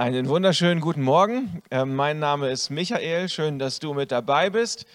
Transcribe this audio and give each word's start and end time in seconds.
Einen 0.00 0.30
wunderschönen 0.30 0.80
guten 0.80 1.02
Morgen. 1.02 1.60
Ähm, 1.70 1.94
mein 1.94 2.18
Name 2.18 2.48
ist 2.48 2.70
Michael. 2.70 3.28
Schön, 3.28 3.58
dass 3.58 3.80
du 3.80 3.92
mit 3.92 4.10
dabei 4.10 4.48
bist. 4.48 4.86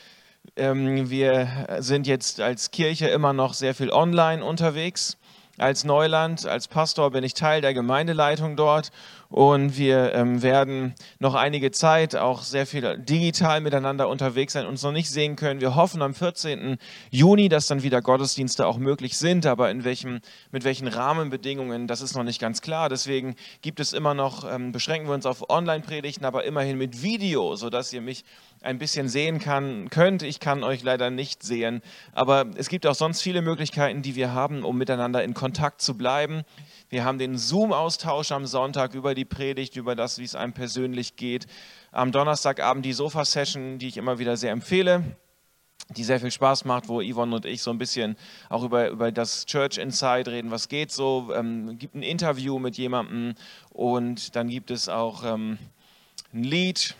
Ähm, 0.55 1.11
wir 1.11 1.67
sind 1.77 2.07
jetzt 2.07 2.41
als 2.41 2.71
Kirche 2.71 3.09
immer 3.09 3.31
noch 3.31 3.53
sehr 3.53 3.75
viel 3.75 3.91
online 3.91 4.43
unterwegs. 4.43 5.19
Als 5.57 5.85
Neuland, 5.85 6.45
als 6.45 6.67
Pastor 6.67 7.11
bin 7.11 7.23
ich 7.23 7.33
Teil 7.33 7.61
der 7.61 7.73
Gemeindeleitung 7.73 8.57
dort 8.57 8.91
und 9.29 9.77
wir 9.77 10.13
ähm, 10.13 10.41
werden 10.43 10.95
noch 11.19 11.33
einige 11.33 11.71
Zeit 11.71 12.13
auch 12.13 12.41
sehr 12.41 12.67
viel 12.67 12.97
digital 12.97 13.61
miteinander 13.61 14.09
unterwegs 14.09 14.51
sein, 14.51 14.65
uns 14.65 14.83
noch 14.83 14.91
nicht 14.91 15.09
sehen 15.09 15.37
können. 15.37 15.61
Wir 15.61 15.75
hoffen 15.75 16.01
am 16.01 16.13
14. 16.13 16.77
Juni, 17.09 17.47
dass 17.47 17.67
dann 17.67 17.83
wieder 17.83 18.01
Gottesdienste 18.01 18.67
auch 18.67 18.77
möglich 18.77 19.17
sind, 19.17 19.45
aber 19.45 19.71
in 19.71 19.85
welchem, 19.85 20.19
mit 20.51 20.65
welchen 20.65 20.89
Rahmenbedingungen, 20.89 21.87
das 21.87 22.01
ist 22.01 22.15
noch 22.15 22.23
nicht 22.23 22.41
ganz 22.41 22.61
klar. 22.61 22.89
Deswegen 22.89 23.35
gibt 23.61 23.79
es 23.79 23.93
immer 23.93 24.13
noch, 24.13 24.49
ähm, 24.51 24.73
beschränken 24.73 25.07
wir 25.07 25.15
uns 25.15 25.25
auf 25.25 25.49
Online-Predigten, 25.49 26.25
aber 26.25 26.43
immerhin 26.43 26.77
mit 26.77 27.01
Video, 27.01 27.55
sodass 27.55 27.93
ihr 27.93 28.01
mich 28.01 28.25
ein 28.65 28.79
bisschen 28.79 29.07
sehen 29.07 29.39
kann, 29.39 29.89
könnt. 29.89 30.23
Ich 30.23 30.39
kann 30.39 30.63
euch 30.63 30.83
leider 30.83 31.09
nicht 31.09 31.43
sehen, 31.43 31.81
aber 32.13 32.47
es 32.55 32.67
gibt 32.67 32.85
auch 32.87 32.95
sonst 32.95 33.21
viele 33.21 33.41
Möglichkeiten, 33.41 34.01
die 34.01 34.15
wir 34.15 34.33
haben, 34.33 34.63
um 34.63 34.77
miteinander 34.77 35.23
in 35.23 35.33
Kontakt 35.33 35.81
zu 35.81 35.97
bleiben. 35.97 36.43
Wir 36.89 37.05
haben 37.05 37.17
den 37.17 37.37
Zoom-Austausch 37.37 38.31
am 38.31 38.45
Sonntag 38.45 38.93
über 38.93 39.15
die 39.15 39.25
Predigt, 39.25 39.75
über 39.75 39.95
das, 39.95 40.17
wie 40.17 40.23
es 40.23 40.35
einem 40.35 40.53
persönlich 40.53 41.15
geht. 41.15 41.47
Am 41.91 42.11
Donnerstagabend 42.11 42.85
die 42.85 42.93
Sofa-Session, 42.93 43.77
die 43.79 43.87
ich 43.87 43.97
immer 43.97 44.19
wieder 44.19 44.35
sehr 44.35 44.51
empfehle, 44.51 45.03
die 45.89 46.03
sehr 46.03 46.19
viel 46.19 46.31
Spaß 46.31 46.65
macht, 46.65 46.87
wo 46.87 47.01
Yvonne 47.01 47.35
und 47.35 47.45
ich 47.45 47.61
so 47.61 47.69
ein 47.69 47.77
bisschen 47.77 48.17
auch 48.49 48.63
über, 48.63 48.89
über 48.89 49.11
das 49.11 49.45
Church 49.45 49.77
Inside 49.77 50.31
reden, 50.31 50.49
was 50.49 50.67
geht 50.67 50.91
so. 50.91 51.31
Ähm, 51.35 51.77
gibt 51.77 51.95
ein 51.95 52.03
Interview 52.03 52.57
mit 52.57 52.77
jemandem 52.77 53.35
und 53.69 54.35
dann 54.35 54.49
gibt 54.49 54.71
es 54.71 54.89
auch 54.89 55.23
ähm, 55.23 55.59
ein 56.33 56.43
Lied 56.43 56.95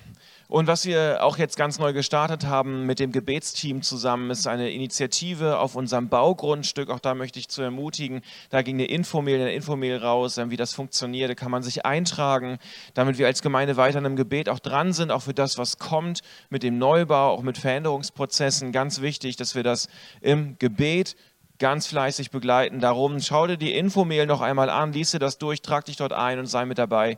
und 0.56 0.68
was 0.68 0.86
wir 0.86 1.18
auch 1.22 1.38
jetzt 1.38 1.58
ganz 1.58 1.80
neu 1.80 1.92
gestartet 1.92 2.46
haben 2.46 2.86
mit 2.86 3.00
dem 3.00 3.12
Gebetsteam 3.12 3.82
zusammen, 3.82 4.32
ist 4.32 4.48
eine 4.48 4.72
Initiative 4.72 5.60
auf 5.60 5.76
unserem 5.76 6.08
Baugrundstück. 6.08 6.90
Auch 6.90 7.02
da 7.02 7.14
möchte 7.14 7.40
ich 7.40 7.50
zu 7.50 7.62
ermutigen. 7.62 8.22
Da 8.52 8.62
ging 8.62 8.78
eine 8.78 8.86
Infomail, 8.86 9.42
eine 9.42 9.54
Infomail 9.54 9.98
raus, 9.98 10.40
wie 10.46 10.56
das 10.56 10.74
funktioniert. 10.74 11.30
Da 11.30 11.36
kann 11.36 11.52
man 11.52 11.62
sich 11.62 11.86
eintragen, 11.86 12.58
damit 12.94 13.18
wir 13.18 13.28
als 13.28 13.42
Gemeinde 13.42 13.76
weiter 13.76 14.00
im 14.02 14.16
Gebet 14.16 14.48
auch 14.48 14.60
dran 14.60 14.94
sind, 14.94 15.12
auch 15.12 15.24
für 15.24 15.34
das, 15.34 15.58
was 15.58 15.78
kommt 15.78 16.22
mit 16.50 16.64
dem 16.64 16.78
Neubau, 16.78 17.32
auch 17.32 17.42
mit 17.42 17.58
Veränderungsprozessen. 17.58 18.72
Ganz 18.72 19.02
wichtig, 19.02 19.36
dass 19.36 19.56
wir 19.56 19.64
das 19.64 19.90
im 20.22 20.58
Gebet 20.58 21.18
ganz 21.60 21.88
fleißig 21.88 22.32
begleiten. 22.32 22.80
Darum 22.80 23.20
schau 23.20 23.46
dir 23.46 23.58
die 23.58 23.74
Infomail 23.74 24.26
noch 24.26 24.40
einmal 24.40 24.70
an, 24.70 24.94
lies 24.94 25.12
dir 25.12 25.20
das 25.20 25.38
durch, 25.38 25.62
trag 25.62 25.84
dich 25.84 25.98
dort 25.98 26.14
ein 26.14 26.40
und 26.40 26.46
sei 26.46 26.66
mit 26.66 26.78
dabei 26.78 27.18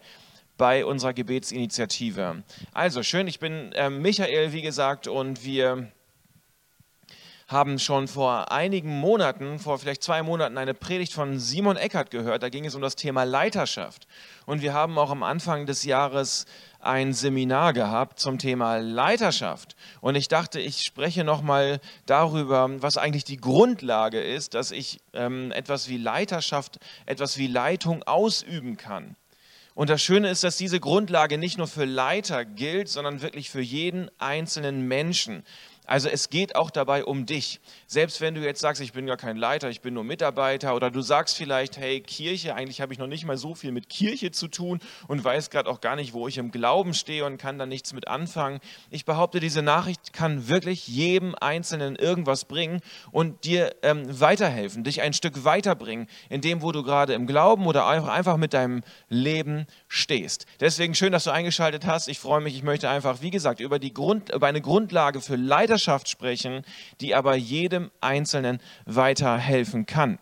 bei 0.57 0.85
unserer 0.85 1.13
Gebetsinitiative. 1.13 2.43
Also 2.73 3.03
schön, 3.03 3.27
ich 3.27 3.39
bin 3.39 3.71
äh, 3.73 3.89
Michael, 3.89 4.53
wie 4.53 4.61
gesagt, 4.61 5.07
und 5.07 5.45
wir 5.45 5.91
haben 7.47 7.79
schon 7.79 8.09
vor 8.09 8.51
einigen 8.51 8.99
Monaten, 8.99 9.57
vor 9.57 9.79
vielleicht 9.79 10.03
zwei 10.03 10.21
Monaten, 10.21 10.57
eine 10.57 10.73
Predigt 10.73 11.13
von 11.13 11.39
Simon 11.39 11.77
Eckert 11.77 12.11
gehört. 12.11 12.43
Da 12.43 12.49
ging 12.49 12.65
es 12.65 12.75
um 12.75 12.81
das 12.81 12.97
Thema 12.97 13.23
Leiterschaft. 13.23 14.05
Und 14.45 14.61
wir 14.61 14.73
haben 14.73 14.97
auch 14.97 15.11
am 15.11 15.23
Anfang 15.23 15.65
des 15.65 15.85
Jahres 15.85 16.45
ein 16.81 17.13
Seminar 17.13 17.71
gehabt 17.71 18.19
zum 18.19 18.37
Thema 18.37 18.77
Leiterschaft. 18.77 19.77
Und 20.01 20.15
ich 20.15 20.27
dachte, 20.27 20.59
ich 20.59 20.83
spreche 20.83 21.23
nochmal 21.23 21.79
darüber, 22.05 22.69
was 22.81 22.97
eigentlich 22.97 23.23
die 23.23 23.37
Grundlage 23.37 24.19
ist, 24.19 24.53
dass 24.53 24.71
ich 24.71 24.99
ähm, 25.13 25.51
etwas 25.53 25.87
wie 25.87 25.97
Leiterschaft, 25.97 26.79
etwas 27.05 27.37
wie 27.37 27.47
Leitung 27.47 28.03
ausüben 28.03 28.75
kann. 28.75 29.15
Und 29.77 29.91
das 29.91 30.01
Schöne 30.01 30.31
ist, 30.31 30.43
dass 30.43 30.57
diese 30.57 30.79
Grundlage 30.79 31.37
nicht 31.37 31.59
nur 31.59 31.67
für 31.67 31.85
Leiter 31.85 32.45
gilt, 32.45 32.89
sondern 32.89 33.21
wirklich 33.21 33.51
für 33.51 33.61
jeden 33.61 34.09
einzelnen 34.17 34.87
Menschen. 34.87 35.43
Also 35.85 36.09
es 36.09 36.31
geht 36.31 36.55
auch 36.55 36.71
dabei 36.71 37.05
um 37.05 37.27
dich. 37.27 37.59
Selbst 37.87 38.21
wenn 38.21 38.35
du 38.35 38.41
jetzt 38.41 38.59
sagst, 38.59 38.81
ich 38.81 38.93
bin 38.93 39.05
gar 39.05 39.17
kein 39.17 39.37
Leiter, 39.37 39.69
ich 39.69 39.81
bin 39.81 39.93
nur 39.93 40.03
Mitarbeiter 40.03 40.75
oder 40.75 40.91
du 40.91 41.01
sagst 41.01 41.37
vielleicht, 41.37 41.77
hey, 41.77 42.01
Kirche, 42.01 42.53
eigentlich 42.53 42.81
habe 42.81 42.93
ich 42.93 42.99
noch 42.99 43.07
nicht 43.07 43.25
mal 43.25 43.37
so 43.37 43.55
viel 43.55 43.71
mit 43.71 43.89
Kirche 43.89 44.31
zu 44.31 44.47
tun 44.47 44.79
und 45.07 45.23
weiß 45.23 45.49
gerade 45.49 45.69
auch 45.69 45.81
gar 45.81 45.95
nicht, 45.95 46.13
wo 46.13 46.27
ich 46.27 46.37
im 46.37 46.51
Glauben 46.51 46.93
stehe 46.93 47.25
und 47.25 47.37
kann 47.37 47.57
da 47.57 47.65
nichts 47.65 47.93
mit 47.93 48.07
anfangen. 48.07 48.59
Ich 48.89 49.05
behaupte, 49.05 49.39
diese 49.39 49.61
Nachricht 49.61 50.13
kann 50.13 50.47
wirklich 50.47 50.87
jedem 50.87 51.35
Einzelnen 51.35 51.95
irgendwas 51.95 52.45
bringen 52.45 52.81
und 53.11 53.45
dir 53.45 53.75
ähm, 53.83 54.19
weiterhelfen, 54.19 54.83
dich 54.83 55.01
ein 55.01 55.13
Stück 55.13 55.45
weiterbringen, 55.45 56.07
in 56.29 56.41
dem, 56.41 56.61
wo 56.61 56.71
du 56.71 56.83
gerade 56.83 57.13
im 57.13 57.27
Glauben 57.27 57.65
oder 57.67 57.87
einfach, 57.87 58.37
mit 58.37 58.53
deinem 58.53 58.83
Leben 59.09 59.65
stehst. 59.87 60.45
Deswegen 60.59 60.95
schön, 60.95 61.11
dass 61.11 61.23
du 61.23 61.31
eingeschaltet 61.31 61.85
hast. 61.85 62.07
Ich 62.07 62.19
freue 62.19 62.41
mich, 62.41 62.55
ich 62.55 62.63
möchte 62.63 62.89
einfach, 62.89 63.21
wie 63.21 63.31
gesagt, 63.31 63.59
über, 63.59 63.79
die 63.79 63.93
Grund, 63.93 64.33
über 64.33 64.47
eine 64.47 64.61
Grundlage 64.61 65.21
für 65.21 65.35
Leiter 65.35 65.67
Leiterschaft 65.77 66.09
sprechen, 66.09 66.63
die 67.01 67.13
aber 67.13 67.35
jedem 67.77 67.91
Einzelnen 68.01 68.59
weiterhelfen 68.85 69.85
kann. 69.85 70.19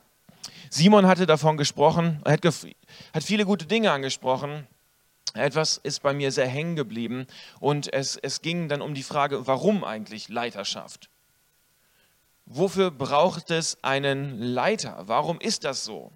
Simon 0.69 1.07
hatte 1.07 1.25
davon 1.25 1.57
gesprochen, 1.57 2.21
hat, 2.25 2.43
hat 2.43 3.23
viele 3.23 3.45
gute 3.45 3.65
Dinge 3.65 3.91
angesprochen. 3.91 4.67
Etwas 5.33 5.77
ist 5.77 6.01
bei 6.01 6.13
mir 6.13 6.31
sehr 6.31 6.47
hängen 6.47 6.75
geblieben 6.75 7.27
und 7.59 7.91
es, 7.93 8.17
es 8.17 8.41
ging 8.41 8.69
dann 8.69 8.81
um 8.81 8.93
die 8.93 9.03
Frage, 9.03 9.47
warum 9.47 9.83
eigentlich 9.83 10.29
Leiterschaft? 10.29 11.09
Wofür 12.45 12.91
braucht 12.91 13.51
es 13.51 13.83
einen 13.83 14.39
Leiter? 14.39 15.03
Warum 15.07 15.39
ist 15.39 15.63
das 15.63 15.83
so? 15.83 16.11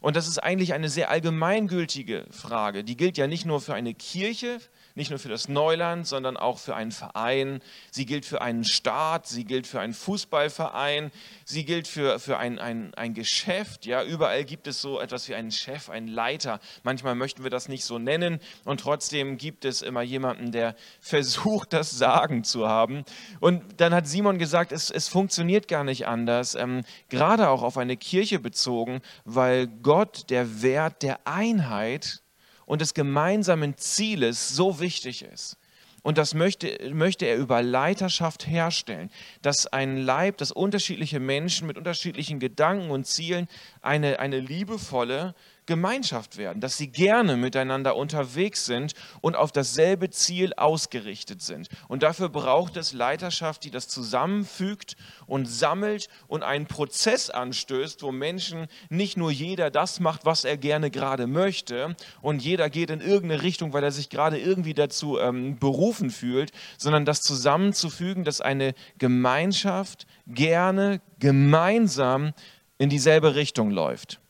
Und 0.00 0.14
das 0.14 0.28
ist 0.28 0.38
eigentlich 0.38 0.74
eine 0.74 0.88
sehr 0.88 1.10
allgemeingültige 1.10 2.26
Frage. 2.30 2.84
Die 2.84 2.96
gilt 2.96 3.16
ja 3.16 3.26
nicht 3.26 3.46
nur 3.46 3.60
für 3.60 3.74
eine 3.74 3.94
Kirche, 3.94 4.60
nicht 4.96 5.10
nur 5.10 5.18
für 5.18 5.28
das 5.28 5.48
Neuland, 5.48 6.06
sondern 6.06 6.36
auch 6.36 6.58
für 6.58 6.74
einen 6.74 6.90
Verein. 6.90 7.60
Sie 7.90 8.06
gilt 8.06 8.24
für 8.24 8.40
einen 8.40 8.64
Staat, 8.64 9.26
sie 9.28 9.44
gilt 9.44 9.66
für 9.66 9.78
einen 9.78 9.94
Fußballverein, 9.94 11.12
sie 11.44 11.64
gilt 11.64 11.86
für, 11.86 12.18
für 12.18 12.38
ein, 12.38 12.58
ein, 12.58 12.94
ein 12.94 13.14
Geschäft. 13.14 13.86
Ja, 13.86 14.02
überall 14.02 14.44
gibt 14.44 14.66
es 14.66 14.80
so 14.80 14.98
etwas 14.98 15.28
wie 15.28 15.34
einen 15.34 15.52
Chef, 15.52 15.90
einen 15.90 16.08
Leiter. 16.08 16.60
Manchmal 16.82 17.14
möchten 17.14 17.44
wir 17.44 17.50
das 17.50 17.68
nicht 17.68 17.84
so 17.84 17.98
nennen 17.98 18.40
und 18.64 18.80
trotzdem 18.80 19.36
gibt 19.36 19.64
es 19.66 19.82
immer 19.82 20.02
jemanden, 20.02 20.50
der 20.50 20.74
versucht, 21.00 21.74
das 21.74 21.90
Sagen 21.90 22.42
zu 22.42 22.66
haben. 22.66 23.04
Und 23.38 23.62
dann 23.80 23.94
hat 23.94 24.08
Simon 24.08 24.38
gesagt, 24.38 24.72
es, 24.72 24.90
es 24.90 25.08
funktioniert 25.08 25.68
gar 25.68 25.84
nicht 25.84 26.06
anders, 26.06 26.54
ähm, 26.54 26.84
gerade 27.10 27.50
auch 27.50 27.62
auf 27.62 27.76
eine 27.76 27.98
Kirche 27.98 28.38
bezogen, 28.38 29.02
weil 29.26 29.66
Gott 29.66 30.30
der 30.30 30.62
Wert 30.62 31.02
der 31.02 31.26
Einheit 31.26 32.22
und 32.66 32.82
des 32.82 32.92
gemeinsamen 32.92 33.78
Zieles 33.78 34.50
so 34.50 34.80
wichtig 34.80 35.22
ist. 35.22 35.56
Und 36.02 36.18
das 36.18 36.34
möchte, 36.34 36.78
möchte 36.92 37.26
er 37.26 37.36
über 37.36 37.62
Leiterschaft 37.62 38.46
herstellen, 38.46 39.10
dass 39.42 39.66
ein 39.66 39.96
Leib, 39.96 40.36
dass 40.36 40.52
unterschiedliche 40.52 41.18
Menschen 41.18 41.66
mit 41.66 41.76
unterschiedlichen 41.76 42.38
Gedanken 42.38 42.90
und 42.90 43.08
Zielen 43.08 43.48
eine, 43.82 44.20
eine 44.20 44.38
liebevolle, 44.38 45.34
Gemeinschaft 45.66 46.36
werden, 46.36 46.60
dass 46.60 46.76
sie 46.76 46.88
gerne 46.88 47.36
miteinander 47.36 47.96
unterwegs 47.96 48.64
sind 48.64 48.94
und 49.20 49.36
auf 49.36 49.52
dasselbe 49.52 50.10
Ziel 50.10 50.54
ausgerichtet 50.54 51.42
sind. 51.42 51.68
Und 51.88 52.02
dafür 52.02 52.28
braucht 52.28 52.76
es 52.76 52.92
Leiterschaft, 52.92 53.64
die 53.64 53.70
das 53.70 53.88
zusammenfügt 53.88 54.96
und 55.26 55.46
sammelt 55.46 56.08
und 56.28 56.42
einen 56.42 56.66
Prozess 56.66 57.30
anstößt, 57.30 58.02
wo 58.02 58.12
Menschen 58.12 58.68
nicht 58.88 59.16
nur 59.16 59.30
jeder 59.30 59.70
das 59.70 60.00
macht, 60.00 60.24
was 60.24 60.44
er 60.44 60.56
gerne 60.56 60.90
gerade 60.90 61.26
möchte 61.26 61.96
und 62.22 62.42
jeder 62.42 62.70
geht 62.70 62.90
in 62.90 63.00
irgendeine 63.00 63.42
Richtung, 63.42 63.72
weil 63.72 63.84
er 63.84 63.92
sich 63.92 64.08
gerade 64.08 64.38
irgendwie 64.38 64.74
dazu 64.74 65.18
ähm, 65.18 65.58
berufen 65.58 66.10
fühlt, 66.10 66.52
sondern 66.78 67.04
das 67.04 67.22
zusammenzufügen, 67.22 68.24
dass 68.24 68.40
eine 68.40 68.74
Gemeinschaft 68.98 70.06
gerne 70.26 71.00
gemeinsam 71.18 72.32
in 72.78 72.88
dieselbe 72.88 73.34
Richtung 73.34 73.70
läuft. 73.70 74.20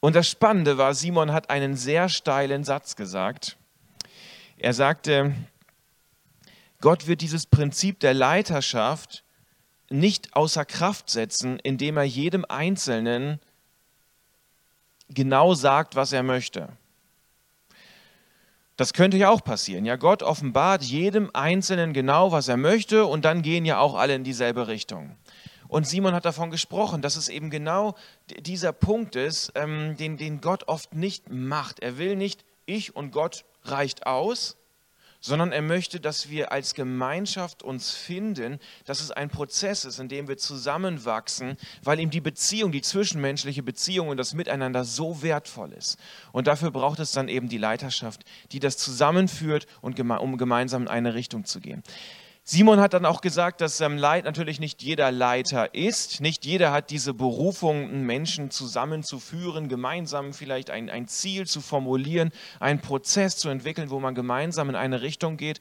Und 0.00 0.16
das 0.16 0.28
Spannende 0.28 0.78
war, 0.78 0.94
Simon 0.94 1.32
hat 1.32 1.50
einen 1.50 1.76
sehr 1.76 2.08
steilen 2.08 2.64
Satz 2.64 2.96
gesagt. 2.96 3.56
Er 4.56 4.72
sagte, 4.72 5.34
Gott 6.80 7.06
wird 7.06 7.20
dieses 7.20 7.46
Prinzip 7.46 8.00
der 8.00 8.14
Leiterschaft 8.14 9.24
nicht 9.90 10.34
außer 10.34 10.64
Kraft 10.64 11.10
setzen, 11.10 11.58
indem 11.58 11.98
er 11.98 12.04
jedem 12.04 12.46
Einzelnen 12.48 13.40
genau 15.08 15.54
sagt, 15.54 15.96
was 15.96 16.12
er 16.12 16.22
möchte. 16.22 16.68
Das 18.76 18.94
könnte 18.94 19.18
ja 19.18 19.28
auch 19.28 19.44
passieren. 19.44 19.84
Ja, 19.84 19.96
Gott 19.96 20.22
offenbart 20.22 20.82
jedem 20.82 21.28
Einzelnen 21.34 21.92
genau, 21.92 22.32
was 22.32 22.48
er 22.48 22.56
möchte 22.56 23.04
und 23.04 23.26
dann 23.26 23.42
gehen 23.42 23.66
ja 23.66 23.78
auch 23.78 23.94
alle 23.94 24.14
in 24.14 24.24
dieselbe 24.24 24.68
Richtung. 24.68 25.16
Und 25.70 25.86
Simon 25.86 26.14
hat 26.14 26.24
davon 26.24 26.50
gesprochen, 26.50 27.00
dass 27.00 27.14
es 27.14 27.28
eben 27.28 27.48
genau 27.48 27.94
dieser 28.40 28.72
Punkt 28.72 29.14
ist, 29.14 29.52
ähm, 29.54 29.96
den, 29.96 30.16
den 30.16 30.40
Gott 30.40 30.66
oft 30.66 30.94
nicht 30.94 31.30
macht. 31.30 31.78
Er 31.78 31.96
will 31.96 32.16
nicht, 32.16 32.44
ich 32.66 32.96
und 32.96 33.12
Gott 33.12 33.44
reicht 33.62 34.04
aus, 34.04 34.56
sondern 35.20 35.52
er 35.52 35.62
möchte, 35.62 36.00
dass 36.00 36.28
wir 36.28 36.50
als 36.50 36.74
Gemeinschaft 36.74 37.62
uns 37.62 37.92
finden, 37.92 38.58
dass 38.84 39.00
es 39.00 39.12
ein 39.12 39.28
Prozess 39.28 39.84
ist, 39.84 40.00
in 40.00 40.08
dem 40.08 40.26
wir 40.26 40.38
zusammenwachsen, 40.38 41.56
weil 41.84 42.00
ihm 42.00 42.10
die 42.10 42.20
Beziehung, 42.20 42.72
die 42.72 42.82
zwischenmenschliche 42.82 43.62
Beziehung 43.62 44.08
und 44.08 44.16
das 44.16 44.34
Miteinander 44.34 44.84
so 44.84 45.22
wertvoll 45.22 45.72
ist. 45.72 45.98
Und 46.32 46.48
dafür 46.48 46.72
braucht 46.72 46.98
es 46.98 47.12
dann 47.12 47.28
eben 47.28 47.48
die 47.48 47.58
Leiterschaft, 47.58 48.24
die 48.50 48.58
das 48.58 48.76
zusammenführt, 48.76 49.68
und 49.82 50.00
um 50.00 50.36
gemeinsam 50.36 50.82
in 50.82 50.88
eine 50.88 51.14
Richtung 51.14 51.44
zu 51.44 51.60
gehen. 51.60 51.84
Simon 52.52 52.80
hat 52.80 52.94
dann 52.94 53.06
auch 53.06 53.20
gesagt, 53.20 53.60
dass 53.60 53.80
ähm, 53.80 53.96
Leid 53.96 54.24
natürlich 54.24 54.58
nicht 54.58 54.82
jeder 54.82 55.12
Leiter 55.12 55.72
ist. 55.72 56.20
Nicht 56.20 56.44
jeder 56.44 56.72
hat 56.72 56.90
diese 56.90 57.14
Berufung, 57.14 58.04
Menschen 58.04 58.50
zusammenzuführen, 58.50 59.68
gemeinsam 59.68 60.32
vielleicht 60.32 60.68
ein, 60.68 60.90
ein 60.90 61.06
Ziel 61.06 61.46
zu 61.46 61.60
formulieren, 61.60 62.32
einen 62.58 62.80
Prozess 62.80 63.36
zu 63.36 63.50
entwickeln, 63.50 63.90
wo 63.90 64.00
man 64.00 64.16
gemeinsam 64.16 64.68
in 64.68 64.74
eine 64.74 65.00
Richtung 65.00 65.36
geht. 65.36 65.60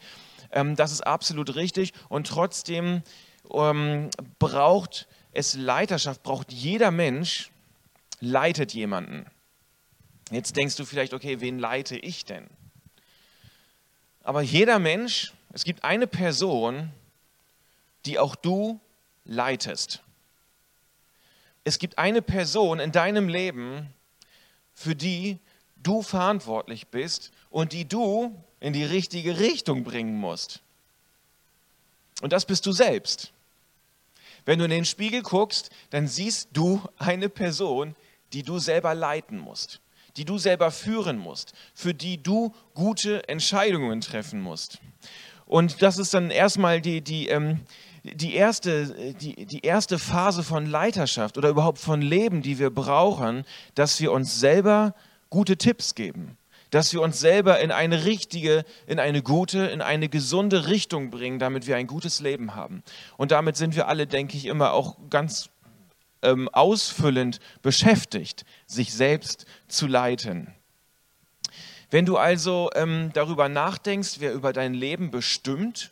Ähm, 0.51 0.75
das 0.75 0.91
ist 0.91 1.01
absolut 1.01 1.53
richtig. 1.53 1.93
Und 2.07 2.25
trotzdem 2.25 3.03
ähm, 3.53 4.09
braucht 4.39 5.07
es 5.31 5.53
Leiterschaft, 5.53 6.23
braucht 6.23 6.51
jeder 6.51 6.89
Mensch, 6.89 7.51
leitet 8.19 8.73
jemanden. 8.73 9.27
Jetzt 10.31 10.57
denkst 10.57 10.75
du 10.75 10.85
vielleicht, 10.85 11.13
okay, 11.13 11.39
wen 11.39 11.59
leite 11.59 11.97
ich 11.97 12.25
denn? 12.25 12.47
Aber 14.23 14.41
jeder 14.41 14.79
Mensch 14.79 15.33
es 15.51 15.63
gibt 15.63 15.83
eine 15.83 16.07
Person, 16.07 16.91
die 18.05 18.19
auch 18.19 18.35
du 18.35 18.79
leitest. 19.25 20.01
Es 21.63 21.79
gibt 21.79 21.97
eine 21.97 22.21
Person 22.21 22.79
in 22.79 22.91
deinem 22.91 23.27
Leben, 23.27 23.93
für 24.73 24.95
die 24.95 25.39
du 25.77 26.01
verantwortlich 26.01 26.87
bist 26.87 27.31
und 27.49 27.73
die 27.73 27.85
du 27.85 28.35
in 28.59 28.73
die 28.73 28.83
richtige 28.83 29.39
Richtung 29.39 29.83
bringen 29.83 30.15
musst. 30.15 30.61
Und 32.21 32.33
das 32.33 32.45
bist 32.45 32.65
du 32.65 32.71
selbst. 32.71 33.31
Wenn 34.45 34.59
du 34.59 34.65
in 34.65 34.71
den 34.71 34.85
Spiegel 34.85 35.21
guckst, 35.21 35.69
dann 35.89 36.07
siehst 36.07 36.49
du 36.53 36.81
eine 36.97 37.29
Person, 37.29 37.95
die 38.33 38.43
du 38.43 38.59
selber 38.59 38.93
leiten 38.93 39.37
musst, 39.37 39.79
die 40.17 40.25
du 40.25 40.37
selber 40.37 40.71
führen 40.71 41.17
musst, 41.17 41.53
für 41.73 41.93
die 41.93 42.21
du 42.21 42.53
gute 42.73 43.27
Entscheidungen 43.27 44.01
treffen 44.01 44.41
musst. 44.41 44.79
Und 45.49 45.81
das 45.81 45.97
ist 45.97 46.13
dann 46.13 46.29
erstmal 46.29 46.79
die, 46.79 47.01
die, 47.01 47.27
ähm, 47.27 47.61
die, 48.03 48.35
erste, 48.35 49.15
die, 49.15 49.47
die 49.47 49.61
erste 49.61 49.97
Phase 49.97 50.43
von 50.43 50.67
Leiterschaft 50.67 51.39
oder 51.39 51.49
überhaupt 51.49 51.79
von 51.79 52.03
Leben, 52.03 52.43
die 52.43 52.59
wir 52.59 52.69
brauchen, 52.69 53.43
dass 53.73 53.99
wir 53.99 54.11
uns 54.11 54.39
selber 54.39 54.93
gute 55.31 55.57
Tipps 55.57 55.95
geben. 55.95 56.37
Dass 56.69 56.93
wir 56.93 57.01
uns 57.01 57.19
selber 57.19 57.59
in 57.61 57.71
eine 57.71 58.05
richtige, 58.05 58.63
in 58.85 58.99
eine 58.99 59.23
gute, 59.23 59.65
in 59.65 59.81
eine 59.81 60.07
gesunde 60.07 60.67
Richtung 60.67 61.09
bringen, 61.09 61.39
damit 61.39 61.65
wir 61.65 61.77
ein 61.77 61.87
gutes 61.87 62.19
Leben 62.19 62.53
haben. 62.53 62.83
Und 63.17 63.31
damit 63.31 63.57
sind 63.57 63.75
wir 63.75 63.87
alle, 63.87 64.05
denke 64.05 64.37
ich, 64.37 64.45
immer 64.45 64.73
auch 64.73 64.97
ganz 65.09 65.49
ähm, 66.21 66.47
ausfüllend 66.49 67.39
beschäftigt, 67.63 68.45
sich 68.67 68.93
selbst 68.93 69.47
zu 69.67 69.87
leiten. 69.87 70.53
Wenn 71.91 72.05
du 72.05 72.17
also 72.17 72.69
ähm, 72.75 73.11
darüber 73.13 73.49
nachdenkst, 73.49 74.19
wer 74.19 74.33
über 74.33 74.53
dein 74.53 74.73
Leben 74.73 75.09
bestimmt, 75.09 75.91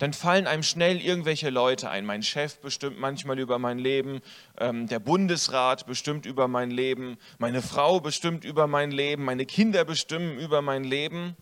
dann 0.00 0.12
fallen 0.12 0.46
einem 0.46 0.62
schnell 0.62 0.98
irgendwelche 0.98 1.50
Leute 1.50 1.90
ein. 1.90 2.06
Mein 2.06 2.22
Chef 2.22 2.58
bestimmt 2.60 2.98
manchmal 2.98 3.38
über 3.38 3.58
mein 3.58 3.78
Leben, 3.78 4.20
ähm, 4.58 4.86
der 4.88 4.98
Bundesrat 4.98 5.86
bestimmt 5.86 6.26
über 6.26 6.48
mein 6.48 6.70
Leben, 6.70 7.18
meine 7.38 7.62
Frau 7.62 8.00
bestimmt 8.00 8.44
über 8.44 8.66
mein 8.66 8.92
Leben, 8.92 9.24
meine 9.24 9.46
Kinder 9.46 9.84
bestimmen 9.84 10.38
über 10.38 10.62
mein 10.62 10.84
Leben. 10.84 11.36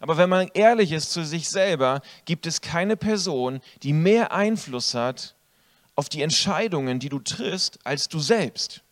Aber 0.00 0.16
wenn 0.16 0.28
man 0.28 0.50
ehrlich 0.54 0.92
ist 0.92 1.12
zu 1.12 1.24
sich 1.24 1.48
selber, 1.48 2.02
gibt 2.24 2.46
es 2.46 2.60
keine 2.60 2.96
Person, 2.96 3.60
die 3.82 3.92
mehr 3.92 4.32
Einfluss 4.32 4.94
hat 4.94 5.34
auf 5.94 6.08
die 6.08 6.22
Entscheidungen, 6.22 6.98
die 6.98 7.08
du 7.08 7.18
triffst, 7.18 7.78
als 7.84 8.08
du 8.08 8.18
selbst. 8.18 8.82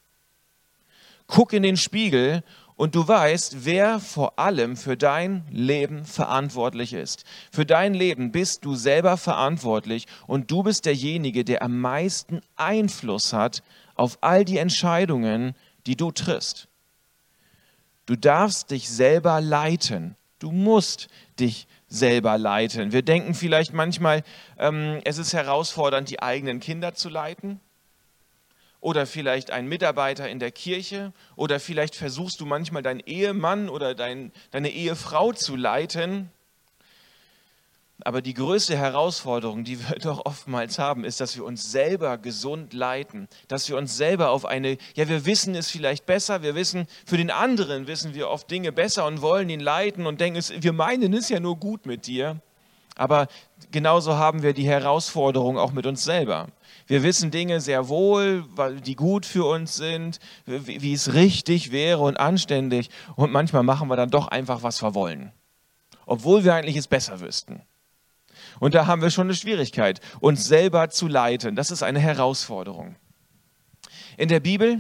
Guck 1.26 1.52
in 1.52 1.62
den 1.62 1.76
Spiegel 1.76 2.42
und 2.80 2.94
du 2.94 3.06
weißt, 3.06 3.66
wer 3.66 4.00
vor 4.00 4.38
allem 4.38 4.74
für 4.74 4.96
dein 4.96 5.44
Leben 5.50 6.06
verantwortlich 6.06 6.94
ist. 6.94 7.24
Für 7.52 7.66
dein 7.66 7.92
Leben 7.92 8.32
bist 8.32 8.64
du 8.64 8.74
selber 8.74 9.18
verantwortlich 9.18 10.06
und 10.26 10.50
du 10.50 10.62
bist 10.62 10.86
derjenige, 10.86 11.44
der 11.44 11.60
am 11.60 11.78
meisten 11.78 12.40
Einfluss 12.56 13.34
hat 13.34 13.62
auf 13.96 14.16
all 14.22 14.46
die 14.46 14.56
Entscheidungen, 14.56 15.54
die 15.86 15.94
du 15.94 16.10
triffst. 16.10 16.68
Du 18.06 18.16
darfst 18.16 18.70
dich 18.70 18.88
selber 18.88 19.42
leiten. 19.42 20.16
Du 20.38 20.50
musst 20.50 21.08
dich 21.38 21.68
selber 21.86 22.38
leiten. 22.38 22.92
Wir 22.92 23.02
denken 23.02 23.34
vielleicht 23.34 23.74
manchmal, 23.74 24.22
ähm, 24.58 25.02
es 25.04 25.18
ist 25.18 25.34
herausfordernd, 25.34 26.08
die 26.08 26.22
eigenen 26.22 26.60
Kinder 26.60 26.94
zu 26.94 27.10
leiten 27.10 27.60
oder 28.80 29.06
vielleicht 29.06 29.50
ein 29.50 29.66
Mitarbeiter 29.66 30.28
in 30.28 30.38
der 30.38 30.50
Kirche 30.50 31.12
oder 31.36 31.60
vielleicht 31.60 31.94
versuchst 31.94 32.40
du 32.40 32.46
manchmal 32.46 32.82
deinen 32.82 33.00
Ehemann 33.00 33.68
oder 33.68 33.94
dein, 33.94 34.32
deine 34.50 34.70
Ehefrau 34.70 35.32
zu 35.32 35.56
leiten. 35.56 36.30
Aber 38.02 38.22
die 38.22 38.32
größte 38.32 38.76
Herausforderung, 38.76 39.64
die 39.64 39.78
wir 39.78 39.96
doch 40.02 40.24
oftmals 40.24 40.78
haben, 40.78 41.04
ist, 41.04 41.20
dass 41.20 41.36
wir 41.36 41.44
uns 41.44 41.70
selber 41.70 42.16
gesund 42.16 42.72
leiten, 42.72 43.28
dass 43.48 43.68
wir 43.68 43.76
uns 43.76 43.96
selber 43.96 44.30
auf 44.30 44.46
eine, 44.46 44.78
ja, 44.94 45.08
wir 45.08 45.26
wissen 45.26 45.54
es 45.54 45.70
vielleicht 45.70 46.06
besser, 46.06 46.42
wir 46.42 46.54
wissen, 46.54 46.86
für 47.04 47.18
den 47.18 47.30
anderen 47.30 47.86
wissen 47.86 48.14
wir 48.14 48.28
oft 48.28 48.50
Dinge 48.50 48.72
besser 48.72 49.06
und 49.06 49.20
wollen 49.20 49.50
ihn 49.50 49.60
leiten 49.60 50.06
und 50.06 50.20
denken, 50.20 50.42
wir 50.62 50.72
meinen 50.72 51.12
es 51.12 51.28
ja 51.28 51.40
nur 51.40 51.56
gut 51.56 51.84
mit 51.84 52.06
dir. 52.06 52.40
Aber 53.00 53.28
genauso 53.70 54.18
haben 54.18 54.42
wir 54.42 54.52
die 54.52 54.68
Herausforderung 54.68 55.56
auch 55.56 55.72
mit 55.72 55.86
uns 55.86 56.04
selber. 56.04 56.48
Wir 56.86 57.02
wissen 57.02 57.30
Dinge 57.30 57.62
sehr 57.62 57.88
wohl, 57.88 58.44
die 58.84 58.94
gut 58.94 59.24
für 59.24 59.46
uns 59.46 59.74
sind, 59.76 60.20
wie 60.44 60.92
es 60.92 61.14
richtig 61.14 61.72
wäre 61.72 62.00
und 62.00 62.20
anständig. 62.20 62.90
Und 63.16 63.32
manchmal 63.32 63.62
machen 63.62 63.88
wir 63.88 63.96
dann 63.96 64.10
doch 64.10 64.28
einfach, 64.28 64.62
was 64.62 64.82
wir 64.82 64.94
wollen. 64.94 65.32
Obwohl 66.04 66.44
wir 66.44 66.52
eigentlich 66.52 66.76
es 66.76 66.88
besser 66.88 67.20
wüssten. 67.20 67.62
Und 68.58 68.74
da 68.74 68.86
haben 68.86 69.00
wir 69.00 69.08
schon 69.08 69.28
eine 69.28 69.34
Schwierigkeit, 69.34 70.02
uns 70.20 70.44
selber 70.44 70.90
zu 70.90 71.08
leiten. 71.08 71.56
Das 71.56 71.70
ist 71.70 71.82
eine 71.82 72.00
Herausforderung. 72.00 72.96
In 74.18 74.28
der 74.28 74.40
Bibel 74.40 74.78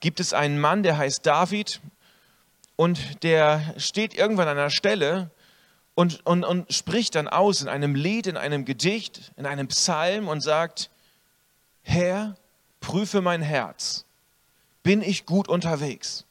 gibt 0.00 0.20
es 0.20 0.34
einen 0.34 0.60
Mann, 0.60 0.82
der 0.82 0.98
heißt 0.98 1.24
David 1.24 1.80
und 2.76 3.22
der 3.22 3.62
steht 3.78 4.12
irgendwann 4.12 4.48
an 4.48 4.58
einer 4.58 4.68
Stelle 4.68 5.30
und, 5.98 6.24
und, 6.24 6.44
und 6.44 6.72
spricht 6.72 7.16
dann 7.16 7.26
aus 7.26 7.60
in 7.60 7.66
einem 7.66 7.96
Lied, 7.96 8.28
in 8.28 8.36
einem 8.36 8.64
Gedicht, 8.64 9.32
in 9.36 9.46
einem 9.46 9.66
Psalm 9.66 10.28
und 10.28 10.42
sagt, 10.42 10.90
Herr, 11.82 12.36
prüfe 12.78 13.20
mein 13.20 13.42
Herz, 13.42 14.04
bin 14.84 15.02
ich 15.02 15.26
gut 15.26 15.48
unterwegs? 15.48 16.24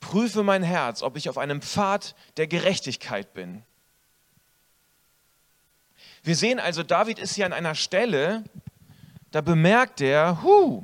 Prüfe 0.00 0.42
mein 0.42 0.64
Herz, 0.64 1.02
ob 1.02 1.16
ich 1.16 1.28
auf 1.28 1.38
einem 1.38 1.62
Pfad 1.62 2.16
der 2.38 2.48
Gerechtigkeit 2.48 3.32
bin. 3.34 3.62
Wir 6.24 6.34
sehen 6.34 6.58
also, 6.58 6.82
David 6.82 7.20
ist 7.20 7.36
hier 7.36 7.46
an 7.46 7.52
einer 7.52 7.76
Stelle, 7.76 8.42
da 9.30 9.42
bemerkt 9.42 10.00
er, 10.00 10.42
huh, 10.42 10.82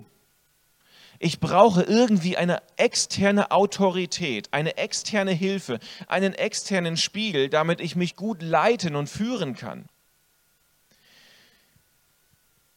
ich 1.19 1.41
brauche 1.41 1.83
irgendwie 1.83 2.37
eine 2.37 2.63
externe 2.77 3.51
Autorität, 3.51 4.49
eine 4.53 4.77
externe 4.77 5.33
Hilfe, 5.33 5.79
einen 6.07 6.35
externen 6.35 6.97
Spiegel, 6.97 7.49
damit 7.49 7.81
ich 7.81 7.97
mich 7.97 8.17
gut 8.17 8.43
leiten 8.43 8.97
und 8.97 9.09
führen 9.09 9.55
kann. 9.55 9.87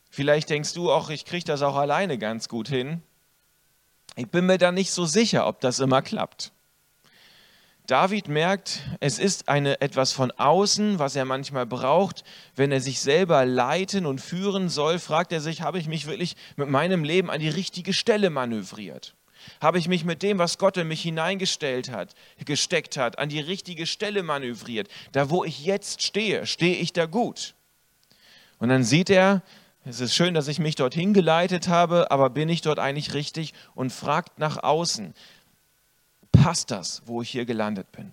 Vielleicht 0.10 0.50
denkst 0.50 0.74
du 0.74 0.91
auch, 0.91 1.10
ich 1.10 1.25
kriege 1.25 1.46
das 1.46 1.62
auch 1.62 1.75
alleine 1.75 2.17
ganz 2.17 2.50
gut 2.50 2.67
hin. 2.67 3.03
Ich 4.15 4.29
bin 4.29 4.48
mir 4.48 4.58
da 4.58 4.72
nicht 4.72 4.91
so 4.91 5.06
sicher, 5.06 5.48
ob 5.48 5.60
das 5.60 5.79
immer 5.79 6.01
klappt. 6.01 6.51
David 7.88 8.27
merkt, 8.27 8.82
es 9.00 9.17
ist 9.17 9.48
eine, 9.48 9.79
etwas 9.79 10.12
von 10.12 10.32
außen, 10.32 11.00
was 11.00 11.15
er 11.15 11.24
manchmal 11.24 11.65
braucht. 11.65 12.25
Wenn 12.53 12.74
er 12.74 12.82
sich 12.82 13.00
selber 13.00 13.46
leiten 13.46 14.06
und 14.06 14.20
führen 14.20 14.67
soll, 14.67 15.00
fragt 15.00 15.32
er 15.32 15.39
sich, 15.39 15.62
habe 15.62 15.79
ich 15.79 15.88
mich 15.88 16.06
wirklich 16.06 16.36
mit 16.58 16.67
meinem 16.67 17.06
Leben 17.06 17.29
an 17.29 17.39
die 17.39 17.48
richtige 17.48 17.94
Stelle 17.94 18.29
manövriert? 18.29 19.15
Habe 19.62 19.79
ich 19.79 19.88
mich 19.88 20.03
mit 20.03 20.22
dem, 20.22 20.38
was 20.38 20.58
Gott 20.58 20.75
in 20.75 20.89
mich 20.89 21.01
hineingestellt 21.01 21.89
hat, 21.89 22.13
gesteckt 22.44 22.98
hat, 22.98 23.20
an 23.20 23.29
die 23.29 23.39
richtige 23.39 23.86
Stelle 23.86 24.22
manövriert? 24.22 24.89
Da, 25.13 25.29
wo 25.29 25.46
ich 25.46 25.63
jetzt 25.63 26.01
stehe, 26.01 26.46
stehe 26.46 26.75
ich 26.75 26.91
da 26.91 27.06
gut? 27.06 27.56
Und 28.60 28.67
dann 28.67 28.84
sieht 28.84 29.10
er, 29.10 29.44
es 29.86 30.01
ist 30.01 30.13
schön, 30.13 30.34
dass 30.34 30.50
ich 30.50 30.60
mich 30.60 30.75
dorthin 30.75 31.13
geleitet 31.13 31.70
habe, 31.70 32.12
aber 32.12 32.29
bin 32.29 32.50
ich 32.50 32.60
dort 32.60 32.79
eigentlich 32.79 33.13
richtig? 33.13 33.53
Und 33.75 33.94
fragt 33.94 34.39
nach 34.39 34.62
außen, 34.62 35.13
passt 36.48 36.72
das, 36.72 37.01
wo 37.06 37.22
ich 37.22 37.30
hier 37.30 37.44
gelandet 37.44 37.92
bin? 37.92 38.10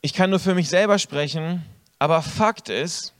Ich 0.00 0.14
kann 0.14 0.30
nur 0.30 0.38
für 0.38 0.54
mich 0.54 0.70
selber 0.70 0.98
sprechen, 0.98 1.66
aber 1.98 2.22
Fakt 2.22 2.70
ist, 2.70 3.12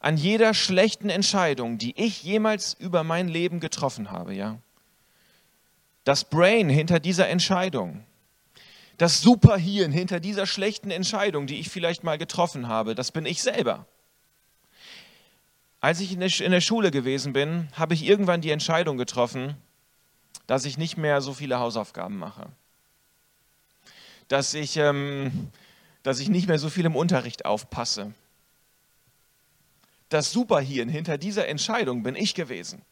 an 0.00 0.16
jeder 0.16 0.54
schlechten 0.54 1.08
Entscheidung, 1.08 1.78
die 1.78 1.96
ich 1.96 2.24
jemals 2.24 2.74
über 2.74 3.04
mein 3.04 3.28
Leben 3.28 3.60
getroffen 3.60 4.10
habe, 4.10 4.34
ja, 4.34 4.58
Das 6.02 6.24
Brain 6.24 6.68
hinter 6.68 6.98
dieser 6.98 7.28
Entscheidung, 7.28 8.04
das 8.98 9.20
Superhirn 9.20 9.92
hinter 9.92 10.18
dieser 10.18 10.48
schlechten 10.48 10.90
Entscheidung, 10.90 11.46
die 11.46 11.60
ich 11.60 11.70
vielleicht 11.70 12.02
mal 12.02 12.18
getroffen 12.18 12.66
habe, 12.66 12.96
das 12.96 13.12
bin 13.12 13.24
ich 13.24 13.40
selber. 13.40 13.86
Als 15.80 16.00
ich 16.00 16.10
in 16.10 16.18
der 16.18 16.60
Schule 16.60 16.90
gewesen 16.90 17.32
bin, 17.32 17.68
habe 17.74 17.94
ich 17.94 18.04
irgendwann 18.04 18.40
die 18.40 18.50
Entscheidung 18.50 18.96
getroffen, 18.96 19.56
dass 20.46 20.64
ich 20.64 20.78
nicht 20.78 20.96
mehr 20.96 21.20
so 21.20 21.34
viele 21.34 21.58
Hausaufgaben 21.58 22.18
mache. 22.18 22.46
Dass 24.28 24.54
ich, 24.54 24.76
ähm, 24.76 25.50
dass 26.02 26.20
ich 26.20 26.28
nicht 26.28 26.48
mehr 26.48 26.58
so 26.58 26.68
viel 26.68 26.84
im 26.84 26.96
Unterricht 26.96 27.44
aufpasse. 27.44 28.12
Das 30.08 30.30
Superhirn 30.30 30.88
hinter 30.88 31.18
dieser 31.18 31.48
Entscheidung 31.48 32.02
bin 32.02 32.16
ich 32.16 32.34
gewesen. 32.34 32.82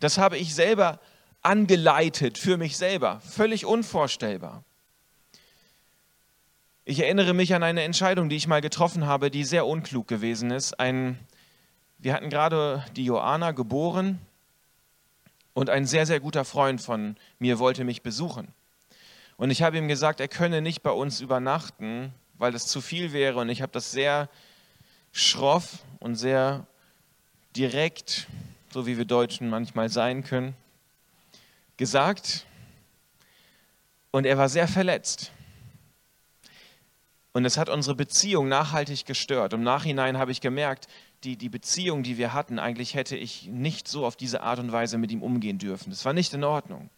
Das 0.00 0.18
habe 0.18 0.36
ich 0.36 0.54
selber 0.54 0.98
angeleitet 1.42 2.38
für 2.38 2.56
mich 2.56 2.76
selber. 2.76 3.20
Völlig 3.20 3.64
unvorstellbar. 3.64 4.62
Ich 6.84 7.00
erinnere 7.00 7.32
mich 7.32 7.54
an 7.54 7.62
eine 7.62 7.82
Entscheidung, 7.82 8.28
die 8.28 8.36
ich 8.36 8.48
mal 8.48 8.60
getroffen 8.60 9.06
habe, 9.06 9.30
die 9.30 9.44
sehr 9.44 9.66
unklug 9.66 10.08
gewesen 10.08 10.50
ist. 10.50 10.78
Ein, 10.80 11.18
wir 11.98 12.12
hatten 12.12 12.28
gerade 12.28 12.84
die 12.96 13.04
Joana 13.04 13.52
geboren 13.52 14.18
und 15.54 15.70
ein 15.70 15.86
sehr, 15.86 16.06
sehr 16.06 16.20
guter 16.20 16.44
Freund 16.44 16.80
von 16.80 17.16
mir 17.38 17.58
wollte 17.58 17.84
mich 17.84 18.02
besuchen. 18.02 18.48
Und 19.36 19.50
ich 19.50 19.62
habe 19.62 19.78
ihm 19.78 19.88
gesagt, 19.88 20.20
er 20.20 20.28
könne 20.28 20.62
nicht 20.62 20.82
bei 20.82 20.90
uns 20.90 21.20
übernachten, 21.20 22.12
weil 22.38 22.52
das 22.52 22.66
zu 22.66 22.80
viel 22.80 23.12
wäre. 23.12 23.40
Und 23.40 23.48
ich 23.48 23.62
habe 23.62 23.72
das 23.72 23.90
sehr 23.90 24.28
schroff 25.12 25.78
und 26.00 26.16
sehr 26.16 26.66
direkt, 27.56 28.28
so 28.72 28.86
wie 28.86 28.96
wir 28.96 29.04
Deutschen 29.04 29.50
manchmal 29.50 29.88
sein 29.88 30.24
können, 30.24 30.54
gesagt. 31.76 32.46
Und 34.10 34.26
er 34.26 34.38
war 34.38 34.48
sehr 34.48 34.68
verletzt. 34.68 35.32
Und 37.32 37.46
es 37.46 37.56
hat 37.56 37.70
unsere 37.70 37.96
Beziehung 37.96 38.48
nachhaltig 38.48 39.06
gestört. 39.06 39.54
Im 39.54 39.62
Nachhinein 39.62 40.18
habe 40.18 40.32
ich 40.32 40.40
gemerkt, 40.40 40.86
die, 41.24 41.36
die 41.36 41.48
Beziehung, 41.48 42.02
die 42.02 42.18
wir 42.18 42.34
hatten, 42.34 42.58
eigentlich 42.58 42.94
hätte 42.94 43.16
ich 43.16 43.46
nicht 43.46 43.88
so 43.88 44.04
auf 44.04 44.16
diese 44.16 44.42
Art 44.42 44.58
und 44.58 44.70
Weise 44.70 44.98
mit 44.98 45.10
ihm 45.10 45.22
umgehen 45.22 45.58
dürfen. 45.58 45.90
Das 45.90 46.04
war 46.04 46.12
nicht 46.12 46.34
in 46.34 46.44
Ordnung. 46.44 46.90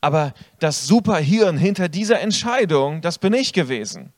Aber 0.00 0.34
das 0.60 0.86
Superhirn 0.86 1.56
hinter 1.56 1.88
dieser 1.88 2.20
Entscheidung, 2.20 3.00
das 3.00 3.18
bin 3.18 3.32
ich 3.32 3.52
gewesen. 3.52 4.12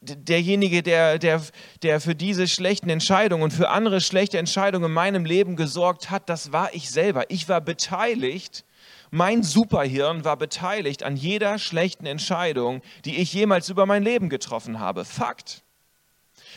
Derjenige, 0.00 0.82
der, 0.82 1.18
der, 1.18 1.42
der 1.82 2.00
für 2.00 2.14
diese 2.14 2.46
schlechten 2.46 2.88
Entscheidungen 2.88 3.42
und 3.42 3.52
für 3.52 3.68
andere 3.68 4.00
schlechte 4.00 4.38
Entscheidungen 4.38 4.86
in 4.86 4.92
meinem 4.92 5.24
Leben 5.26 5.56
gesorgt 5.56 6.08
hat, 6.10 6.28
das 6.30 6.52
war 6.52 6.72
ich 6.72 6.88
selber. 6.88 7.24
Ich 7.30 7.48
war 7.48 7.60
beteiligt 7.60 8.64
mein 9.14 9.42
Superhirn 9.42 10.24
war 10.24 10.38
beteiligt 10.38 11.02
an 11.02 11.16
jeder 11.16 11.58
schlechten 11.58 12.06
Entscheidung, 12.06 12.80
die 13.04 13.18
ich 13.18 13.34
jemals 13.34 13.68
über 13.68 13.84
mein 13.84 14.02
Leben 14.02 14.30
getroffen 14.30 14.80
habe. 14.80 15.04
Fakt. 15.04 15.62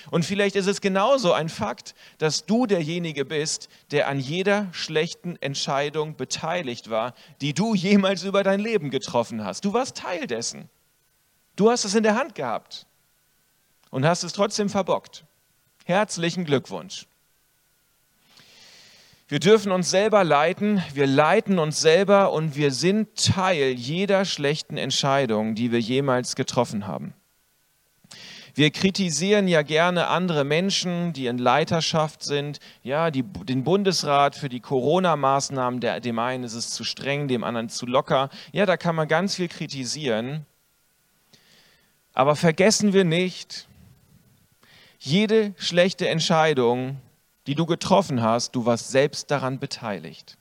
Und 0.10 0.24
vielleicht 0.24 0.56
ist 0.56 0.68
es 0.68 0.80
genauso 0.80 1.34
ein 1.34 1.50
Fakt, 1.50 1.96
dass 2.18 2.46
du 2.46 2.66
derjenige 2.66 3.26
bist, 3.26 3.68
der 3.92 4.08
an 4.08 4.22
jeder 4.22 4.70
schlechten 4.72 5.36
Entscheidung 5.42 6.16
beteiligt 6.16 6.90
war, 6.90 7.14
die 7.42 7.54
du 7.54 7.76
jemals 7.76 8.24
über 8.24 8.42
dein 8.42 8.62
Leben 8.62 8.90
getroffen 8.90 9.44
hast. 9.44 9.66
Du 9.66 9.74
warst 9.74 9.98
Teil 9.98 10.26
dessen. 10.26 10.70
Du 11.58 11.70
hast 11.70 11.84
es 11.84 11.94
in 11.94 12.04
der 12.04 12.16
Hand 12.16 12.36
gehabt 12.36 12.88
und 13.90 14.06
hast 14.06 14.24
es 14.24 14.32
trotzdem 14.32 14.70
verbockt. 14.70 15.26
Herzlichen 15.84 16.46
Glückwunsch. 16.46 17.06
Wir 19.28 19.40
dürfen 19.40 19.72
uns 19.72 19.90
selber 19.90 20.24
leiten, 20.24 20.84
wir 20.94 21.08
leiten 21.08 21.58
uns 21.58 21.82
selber 21.82 22.32
und 22.32 22.56
wir 22.56 22.70
sind 22.70 23.16
Teil 23.16 23.72
jeder 23.72 24.24
schlechten 24.24 24.78
Entscheidung, 24.78 25.56
die 25.56 25.72
wir 25.72 25.80
jemals 25.80 26.36
getroffen 26.36 26.86
haben. 26.86 27.16
Wir 28.54 28.70
kritisieren 28.70 29.48
ja 29.48 29.64
gerne 29.64 30.10
andere 30.10 30.44
Menschen, 30.44 31.12
die 31.12 31.26
in 31.26 31.40
Leiterschaft 31.40 32.22
sind. 32.22 32.60
Ja, 32.84 33.10
die, 33.10 33.24
den 33.24 33.64
Bundesrat 33.64 34.36
für 34.36 34.48
die 34.48 34.60
Corona-Maßnahmen, 34.60 35.82
dem 35.82 36.20
einen 36.20 36.44
ist 36.44 36.54
es 36.54 36.70
zu 36.70 36.84
streng, 36.84 37.28
dem 37.28 37.44
anderen 37.44 37.70
zu 37.70 37.88
locker. 37.88 38.30
Ja, 38.52 38.68
da 38.68 38.78
kann 38.78 38.96
man 38.96 39.08
ganz 39.08 39.36
viel 39.36 39.48
kritisieren. 39.48 40.46
Aber 42.14 42.36
vergessen 42.36 42.94
wir 42.94 43.06
nicht, 43.06 43.68
jede 45.00 45.56
schlechte 45.58 46.08
Entscheidung 46.08 47.02
die 47.48 47.56
du 47.56 47.66
getroffen 47.66 48.22
hast, 48.22 48.56
du 48.56 48.66
warst 48.66 48.90
selbst 48.90 49.32
daran 49.32 49.60
beteiligt. 49.60 50.38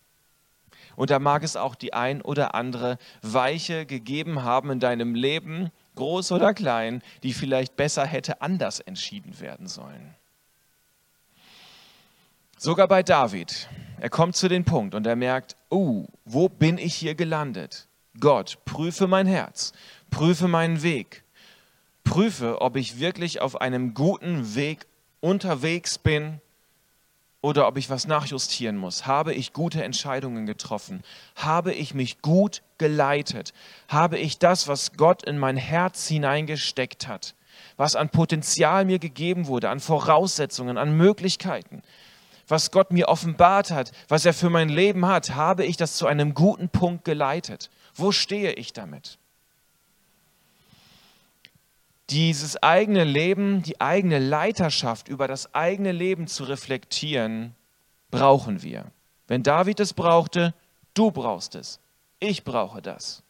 Und 0.96 1.10
da 1.10 1.18
mag 1.18 1.42
es 1.42 1.56
auch 1.56 1.74
die 1.74 1.92
ein 1.92 2.22
oder 2.22 2.54
andere 2.54 2.98
Weiche 3.22 3.84
gegeben 3.84 4.42
haben 4.44 4.70
in 4.70 4.80
deinem 4.80 5.14
Leben, 5.14 5.70
groß 5.96 6.32
oder 6.32 6.54
klein, 6.54 7.02
die 7.22 7.32
vielleicht 7.32 7.76
besser 7.76 8.06
hätte 8.06 8.40
anders 8.40 8.80
entschieden 8.80 9.40
werden 9.40 9.66
sollen. 9.66 10.14
Sogar 12.58 12.88
bei 12.88 13.02
David. 13.02 13.68
Er 14.00 14.10
kommt 14.10 14.36
zu 14.36 14.48
dem 14.48 14.64
Punkt 14.64 14.94
und 14.94 15.06
er 15.06 15.16
merkt, 15.16 15.56
oh, 15.70 16.06
wo 16.24 16.48
bin 16.48 16.78
ich 16.78 16.94
hier 16.94 17.14
gelandet? 17.14 17.88
Gott, 18.20 18.58
prüfe 18.64 19.06
mein 19.06 19.26
Herz, 19.26 19.72
prüfe 20.10 20.46
meinen 20.46 20.82
Weg, 20.82 21.24
prüfe, 22.04 22.60
ob 22.60 22.76
ich 22.76 23.00
wirklich 23.00 23.40
auf 23.40 23.60
einem 23.60 23.94
guten 23.94 24.54
Weg 24.54 24.86
unterwegs 25.20 25.98
bin 25.98 26.40
oder 27.44 27.68
ob 27.68 27.76
ich 27.76 27.90
was 27.90 28.06
nachjustieren 28.06 28.78
muss. 28.78 29.06
Habe 29.06 29.34
ich 29.34 29.52
gute 29.52 29.84
Entscheidungen 29.84 30.46
getroffen? 30.46 31.02
Habe 31.36 31.74
ich 31.74 31.92
mich 31.92 32.22
gut 32.22 32.62
geleitet? 32.78 33.52
Habe 33.86 34.16
ich 34.16 34.38
das, 34.38 34.66
was 34.66 34.94
Gott 34.94 35.24
in 35.24 35.38
mein 35.38 35.58
Herz 35.58 36.08
hineingesteckt 36.08 37.06
hat, 37.06 37.34
was 37.76 37.96
an 37.96 38.08
Potenzial 38.08 38.86
mir 38.86 38.98
gegeben 38.98 39.46
wurde, 39.46 39.68
an 39.68 39.80
Voraussetzungen, 39.80 40.78
an 40.78 40.96
Möglichkeiten, 40.96 41.82
was 42.48 42.70
Gott 42.70 42.92
mir 42.92 43.08
offenbart 43.08 43.70
hat, 43.70 43.92
was 44.08 44.24
er 44.24 44.32
für 44.32 44.48
mein 44.48 44.70
Leben 44.70 45.04
hat, 45.04 45.34
habe 45.34 45.66
ich 45.66 45.76
das 45.76 45.96
zu 45.96 46.06
einem 46.06 46.32
guten 46.32 46.70
Punkt 46.70 47.04
geleitet? 47.04 47.68
Wo 47.94 48.10
stehe 48.10 48.54
ich 48.54 48.72
damit? 48.72 49.18
Dieses 52.10 52.62
eigene 52.62 53.04
Leben, 53.04 53.62
die 53.62 53.80
eigene 53.80 54.18
Leiterschaft 54.18 55.08
über 55.08 55.26
das 55.26 55.54
eigene 55.54 55.92
Leben 55.92 56.26
zu 56.26 56.44
reflektieren, 56.44 57.54
brauchen 58.10 58.62
wir. 58.62 58.86
Wenn 59.26 59.42
David 59.42 59.80
es 59.80 59.94
brauchte, 59.94 60.54
du 60.92 61.10
brauchst 61.10 61.54
es. 61.54 61.80
Ich 62.20 62.44
brauche 62.44 62.82
das. 62.82 63.22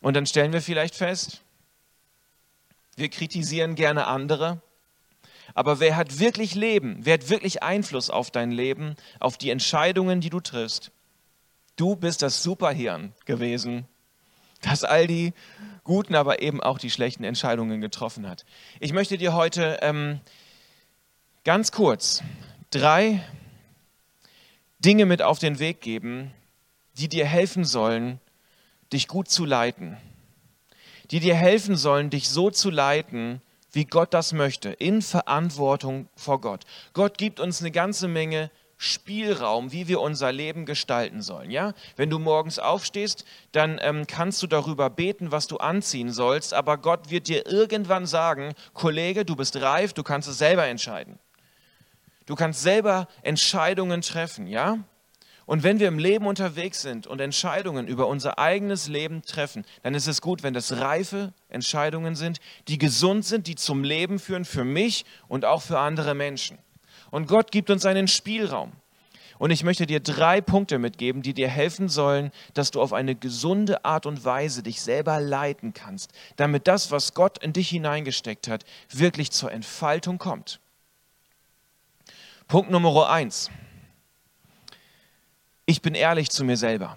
Und 0.00 0.14
dann 0.14 0.26
stellen 0.26 0.52
wir 0.52 0.62
vielleicht 0.62 0.94
fest, 0.94 1.42
wir 2.96 3.08
kritisieren 3.08 3.74
gerne 3.74 4.06
andere, 4.06 4.60
aber 5.54 5.80
wer 5.80 5.96
hat 5.96 6.18
wirklich 6.18 6.54
Leben, 6.54 6.98
wer 7.00 7.14
hat 7.14 7.28
wirklich 7.28 7.62
Einfluss 7.62 8.10
auf 8.10 8.30
dein 8.30 8.50
Leben, 8.50 8.94
auf 9.20 9.36
die 9.36 9.50
Entscheidungen, 9.50 10.20
die 10.20 10.30
du 10.30 10.40
triffst? 10.40 10.92
Du 11.76 11.96
bist 11.96 12.22
das 12.22 12.42
Superhirn 12.42 13.12
gewesen, 13.26 13.86
das 14.66 14.84
all 14.84 15.06
die 15.06 15.32
guten, 15.84 16.14
aber 16.14 16.42
eben 16.42 16.60
auch 16.60 16.78
die 16.78 16.90
schlechten 16.90 17.24
Entscheidungen 17.24 17.80
getroffen 17.80 18.28
hat. 18.28 18.44
Ich 18.80 18.92
möchte 18.92 19.18
dir 19.18 19.34
heute 19.34 19.78
ähm, 19.82 20.20
ganz 21.44 21.72
kurz 21.72 22.22
drei 22.70 23.24
Dinge 24.78 25.06
mit 25.06 25.22
auf 25.22 25.38
den 25.38 25.58
Weg 25.58 25.80
geben, 25.80 26.32
die 26.94 27.08
dir 27.08 27.24
helfen 27.24 27.64
sollen, 27.64 28.20
dich 28.92 29.08
gut 29.08 29.28
zu 29.28 29.44
leiten. 29.44 29.96
Die 31.10 31.20
dir 31.20 31.34
helfen 31.34 31.76
sollen, 31.76 32.10
dich 32.10 32.28
so 32.28 32.50
zu 32.50 32.70
leiten, 32.70 33.40
wie 33.72 33.84
Gott 33.84 34.12
das 34.14 34.32
möchte, 34.32 34.70
in 34.70 35.02
Verantwortung 35.02 36.08
vor 36.16 36.40
Gott. 36.40 36.64
Gott 36.94 37.18
gibt 37.18 37.40
uns 37.40 37.60
eine 37.60 37.70
ganze 37.70 38.08
Menge 38.08 38.50
Spielraum, 38.78 39.72
wie 39.72 39.88
wir 39.88 40.00
unser 40.00 40.32
Leben 40.32 40.66
gestalten 40.66 41.22
sollen. 41.22 41.50
Ja? 41.50 41.72
Wenn 41.96 42.10
du 42.10 42.18
morgens 42.18 42.58
aufstehst, 42.58 43.24
dann 43.52 43.78
ähm, 43.82 44.06
kannst 44.06 44.42
du 44.42 44.46
darüber 44.46 44.90
beten, 44.90 45.32
was 45.32 45.46
du 45.46 45.56
anziehen 45.56 46.12
sollst, 46.12 46.52
aber 46.52 46.76
Gott 46.76 47.10
wird 47.10 47.28
dir 47.28 47.46
irgendwann 47.46 48.06
sagen, 48.06 48.52
Kollege, 48.74 49.24
du 49.24 49.34
bist 49.34 49.56
reif, 49.56 49.94
du 49.94 50.02
kannst 50.02 50.28
es 50.28 50.38
selber 50.38 50.66
entscheiden. 50.66 51.18
Du 52.26 52.34
kannst 52.34 52.62
selber 52.62 53.08
Entscheidungen 53.22 54.02
treffen, 54.02 54.46
ja? 54.46 54.78
Und 55.46 55.62
wenn 55.62 55.78
wir 55.78 55.86
im 55.86 56.00
Leben 56.00 56.26
unterwegs 56.26 56.82
sind 56.82 57.06
und 57.06 57.20
Entscheidungen 57.20 57.86
über 57.86 58.08
unser 58.08 58.40
eigenes 58.40 58.88
Leben 58.88 59.22
treffen, 59.22 59.64
dann 59.84 59.94
ist 59.94 60.08
es 60.08 60.20
gut, 60.20 60.42
wenn 60.42 60.54
das 60.54 60.80
reife 60.80 61.32
Entscheidungen 61.48 62.16
sind, 62.16 62.40
die 62.66 62.78
gesund 62.78 63.24
sind, 63.24 63.46
die 63.46 63.54
zum 63.54 63.84
Leben 63.84 64.18
führen 64.18 64.44
für 64.44 64.64
mich 64.64 65.04
und 65.28 65.44
auch 65.44 65.62
für 65.62 65.78
andere 65.78 66.14
Menschen. 66.14 66.58
Und 67.10 67.28
Gott 67.28 67.52
gibt 67.52 67.70
uns 67.70 67.84
einen 67.84 68.08
Spielraum. 68.08 68.72
Und 69.38 69.50
ich 69.50 69.64
möchte 69.64 69.86
dir 69.86 70.00
drei 70.00 70.40
Punkte 70.40 70.78
mitgeben, 70.78 71.22
die 71.22 71.34
dir 71.34 71.48
helfen 71.48 71.88
sollen, 71.88 72.30
dass 72.54 72.70
du 72.70 72.80
auf 72.80 72.92
eine 72.92 73.14
gesunde 73.14 73.84
Art 73.84 74.06
und 74.06 74.24
Weise 74.24 74.62
dich 74.62 74.80
selber 74.80 75.20
leiten 75.20 75.74
kannst, 75.74 76.12
damit 76.36 76.66
das, 76.66 76.90
was 76.90 77.12
Gott 77.12 77.38
in 77.38 77.52
dich 77.52 77.68
hineingesteckt 77.68 78.48
hat, 78.48 78.64
wirklich 78.90 79.30
zur 79.30 79.52
Entfaltung 79.52 80.18
kommt. 80.18 80.60
Punkt 82.48 82.70
Nummer 82.70 83.10
eins. 83.10 83.50
ich 85.66 85.82
bin 85.82 85.94
ehrlich 85.94 86.30
zu 86.30 86.44
mir 86.44 86.56
selber. 86.56 86.96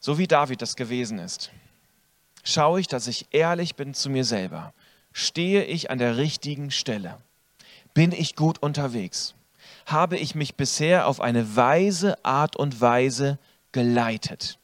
So 0.00 0.16
wie 0.16 0.26
David 0.26 0.62
das 0.62 0.76
gewesen 0.76 1.18
ist, 1.18 1.52
schaue 2.42 2.80
ich, 2.80 2.88
dass 2.88 3.06
ich 3.06 3.26
ehrlich 3.32 3.76
bin 3.76 3.92
zu 3.92 4.08
mir 4.08 4.24
selber. 4.24 4.72
Stehe 5.12 5.64
ich 5.64 5.90
an 5.90 5.98
der 5.98 6.16
richtigen 6.16 6.70
Stelle? 6.70 7.18
Bin 7.94 8.12
ich 8.12 8.36
gut 8.36 8.62
unterwegs? 8.62 9.34
Habe 9.86 10.16
ich 10.16 10.34
mich 10.34 10.54
bisher 10.54 11.06
auf 11.06 11.20
eine 11.20 11.56
weise 11.56 12.24
Art 12.24 12.56
und 12.56 12.80
Weise 12.80 13.38
geleitet? 13.72 14.58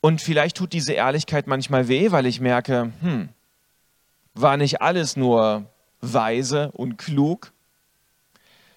Und 0.00 0.20
vielleicht 0.20 0.56
tut 0.56 0.72
diese 0.72 0.92
Ehrlichkeit 0.92 1.46
manchmal 1.46 1.88
weh, 1.88 2.12
weil 2.12 2.26
ich 2.26 2.40
merke, 2.40 2.92
hm, 3.00 3.28
war 4.34 4.56
nicht 4.56 4.80
alles 4.80 5.16
nur 5.16 5.66
weise 6.00 6.70
und 6.72 6.96
klug, 6.96 7.52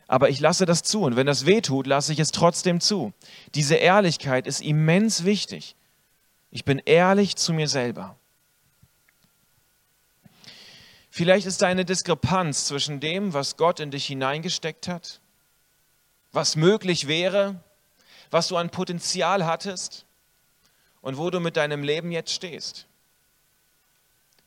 aber 0.08 0.30
ich 0.30 0.40
lasse 0.40 0.66
das 0.66 0.82
zu. 0.82 1.04
Und 1.04 1.16
wenn 1.16 1.28
das 1.28 1.46
weh 1.46 1.62
tut, 1.62 1.86
lasse 1.86 2.12
ich 2.12 2.20
es 2.20 2.32
trotzdem 2.32 2.82
zu. 2.82 3.14
Diese 3.54 3.76
Ehrlichkeit 3.76 4.48
ist 4.48 4.60
immens 4.60 5.24
wichtig. 5.24 5.76
Ich 6.50 6.66
bin 6.66 6.82
ehrlich 6.84 7.36
zu 7.36 7.54
mir 7.54 7.68
selber. 7.68 8.16
Vielleicht 11.10 11.48
ist 11.48 11.62
da 11.62 11.68
eine 11.68 11.86
Diskrepanz 11.86 12.66
zwischen 12.66 13.00
dem, 13.00 13.34
was 13.34 13.58
Gott 13.58 13.80
in 13.80 13.92
dich 13.92 14.06
hineingesteckt 14.06 14.88
hat, 14.88 15.20
was 16.32 16.56
möglich 16.56 17.08
wäre, 17.08 17.64
was 18.30 18.48
du 18.48 18.58
an 18.58 18.70
Potenzial 18.70 19.46
hattest 19.46 20.06
und 21.02 21.18
wo 21.18 21.30
du 21.30 21.40
mit 21.40 21.58
deinem 21.58 21.84
Leben 21.84 22.12
jetzt 22.12 22.32
stehst. 22.32 22.86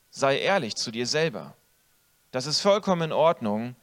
Sei 0.09 0.39
ehrlich 0.39 0.75
zu 0.75 0.91
dir 0.91 1.07
selber. 1.07 1.55
Das 2.31 2.45
ist 2.45 2.61
vollkommen 2.61 3.03
in 3.03 3.11
Ordnung. 3.11 3.75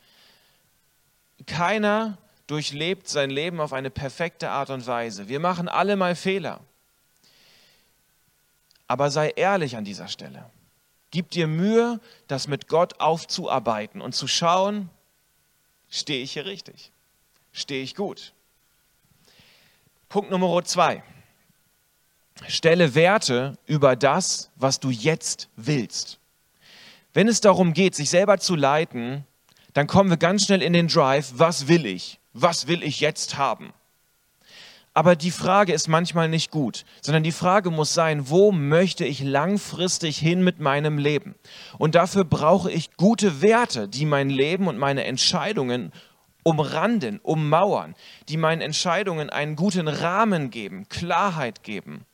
Keiner 1.46 2.18
durchlebt 2.46 3.08
sein 3.08 3.30
Leben 3.30 3.60
auf 3.60 3.72
eine 3.72 3.90
perfekte 3.90 4.50
Art 4.50 4.70
und 4.70 4.86
Weise. 4.86 5.28
Wir 5.28 5.40
machen 5.40 5.68
alle 5.68 5.96
mal 5.96 6.16
Fehler. 6.16 6.60
Aber 8.86 9.10
sei 9.10 9.30
ehrlich 9.30 9.76
an 9.76 9.84
dieser 9.84 10.08
Stelle. 10.08 10.50
Gib 11.10 11.30
dir 11.30 11.46
Mühe, 11.46 12.00
das 12.28 12.46
mit 12.46 12.68
Gott 12.68 13.00
aufzuarbeiten 13.00 14.00
und 14.00 14.14
zu 14.14 14.26
schauen, 14.26 14.90
stehe 15.88 16.22
ich 16.22 16.32
hier 16.32 16.46
richtig? 16.46 16.92
Stehe 17.52 17.82
ich 17.82 17.94
gut? 17.94 18.32
Punkt 20.08 20.30
Nummer 20.30 20.64
zwei. 20.64 21.02
Stelle 22.48 22.94
Werte 22.94 23.58
über 23.66 23.96
das, 23.96 24.50
was 24.56 24.80
du 24.80 24.90
jetzt 24.90 25.48
willst. 25.56 26.18
Wenn 27.12 27.28
es 27.28 27.40
darum 27.40 27.72
geht, 27.72 27.94
sich 27.94 28.08
selber 28.08 28.38
zu 28.38 28.54
leiten, 28.54 29.24
dann 29.72 29.86
kommen 29.86 30.10
wir 30.10 30.16
ganz 30.16 30.44
schnell 30.44 30.62
in 30.62 30.72
den 30.72 30.88
Drive, 30.88 31.32
was 31.34 31.68
will 31.68 31.86
ich? 31.86 32.18
Was 32.32 32.66
will 32.66 32.82
ich 32.82 33.00
jetzt 33.00 33.36
haben? 33.36 33.72
Aber 34.92 35.14
die 35.14 35.30
Frage 35.30 35.72
ist 35.72 35.88
manchmal 35.88 36.28
nicht 36.28 36.50
gut, 36.50 36.84
sondern 37.00 37.22
die 37.22 37.30
Frage 37.32 37.70
muss 37.70 37.94
sein, 37.94 38.28
wo 38.28 38.50
möchte 38.50 39.04
ich 39.04 39.22
langfristig 39.22 40.18
hin 40.18 40.42
mit 40.42 40.58
meinem 40.58 40.98
Leben? 40.98 41.36
Und 41.78 41.94
dafür 41.94 42.24
brauche 42.24 42.72
ich 42.72 42.96
gute 42.96 43.40
Werte, 43.40 43.88
die 43.88 44.04
mein 44.04 44.30
Leben 44.30 44.66
und 44.66 44.78
meine 44.78 45.04
Entscheidungen 45.04 45.92
umranden, 46.42 47.20
ummauern, 47.22 47.94
die 48.28 48.36
meinen 48.36 48.62
Entscheidungen 48.62 49.30
einen 49.30 49.54
guten 49.54 49.86
Rahmen 49.86 50.50
geben, 50.50 50.88
Klarheit 50.88 51.62
geben. 51.62 52.04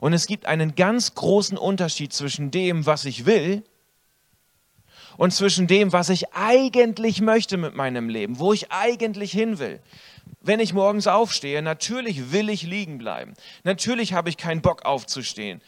Und 0.00 0.12
es 0.12 0.26
gibt 0.26 0.46
einen 0.46 0.74
ganz 0.74 1.14
großen 1.14 1.58
Unterschied 1.58 2.12
zwischen 2.12 2.50
dem, 2.50 2.86
was 2.86 3.04
ich 3.04 3.26
will, 3.26 3.62
und 5.16 5.32
zwischen 5.32 5.66
dem, 5.66 5.92
was 5.92 6.08
ich 6.08 6.32
eigentlich 6.32 7.20
möchte 7.20 7.56
mit 7.56 7.74
meinem 7.74 8.08
Leben, 8.08 8.38
wo 8.38 8.52
ich 8.52 8.72
eigentlich 8.72 9.32
hin 9.32 9.58
will. 9.58 9.80
Wenn 10.40 10.60
ich 10.60 10.72
morgens 10.72 11.06
aufstehe, 11.06 11.62
natürlich 11.62 12.32
will 12.32 12.48
ich 12.48 12.62
liegen 12.62 12.98
bleiben. 12.98 13.34
Natürlich 13.64 14.12
habe 14.12 14.28
ich 14.28 14.36
keinen 14.36 14.60
Bock 14.60 14.84
aufzustehen. 14.84 15.62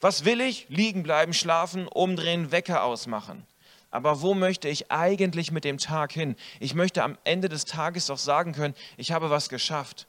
Was 0.00 0.24
will 0.24 0.40
ich? 0.40 0.66
Liegen 0.68 1.02
bleiben, 1.02 1.32
schlafen, 1.32 1.88
umdrehen, 1.88 2.52
Wecker 2.52 2.84
ausmachen. 2.84 3.44
Aber 3.90 4.20
wo 4.20 4.34
möchte 4.34 4.68
ich 4.68 4.90
eigentlich 4.92 5.50
mit 5.50 5.64
dem 5.64 5.78
Tag 5.78 6.12
hin? 6.12 6.36
Ich 6.60 6.74
möchte 6.74 7.02
am 7.02 7.16
Ende 7.24 7.48
des 7.48 7.64
Tages 7.64 8.06
doch 8.06 8.18
sagen 8.18 8.52
können, 8.52 8.74
ich 8.96 9.12
habe 9.12 9.30
was 9.30 9.48
geschafft. 9.48 10.06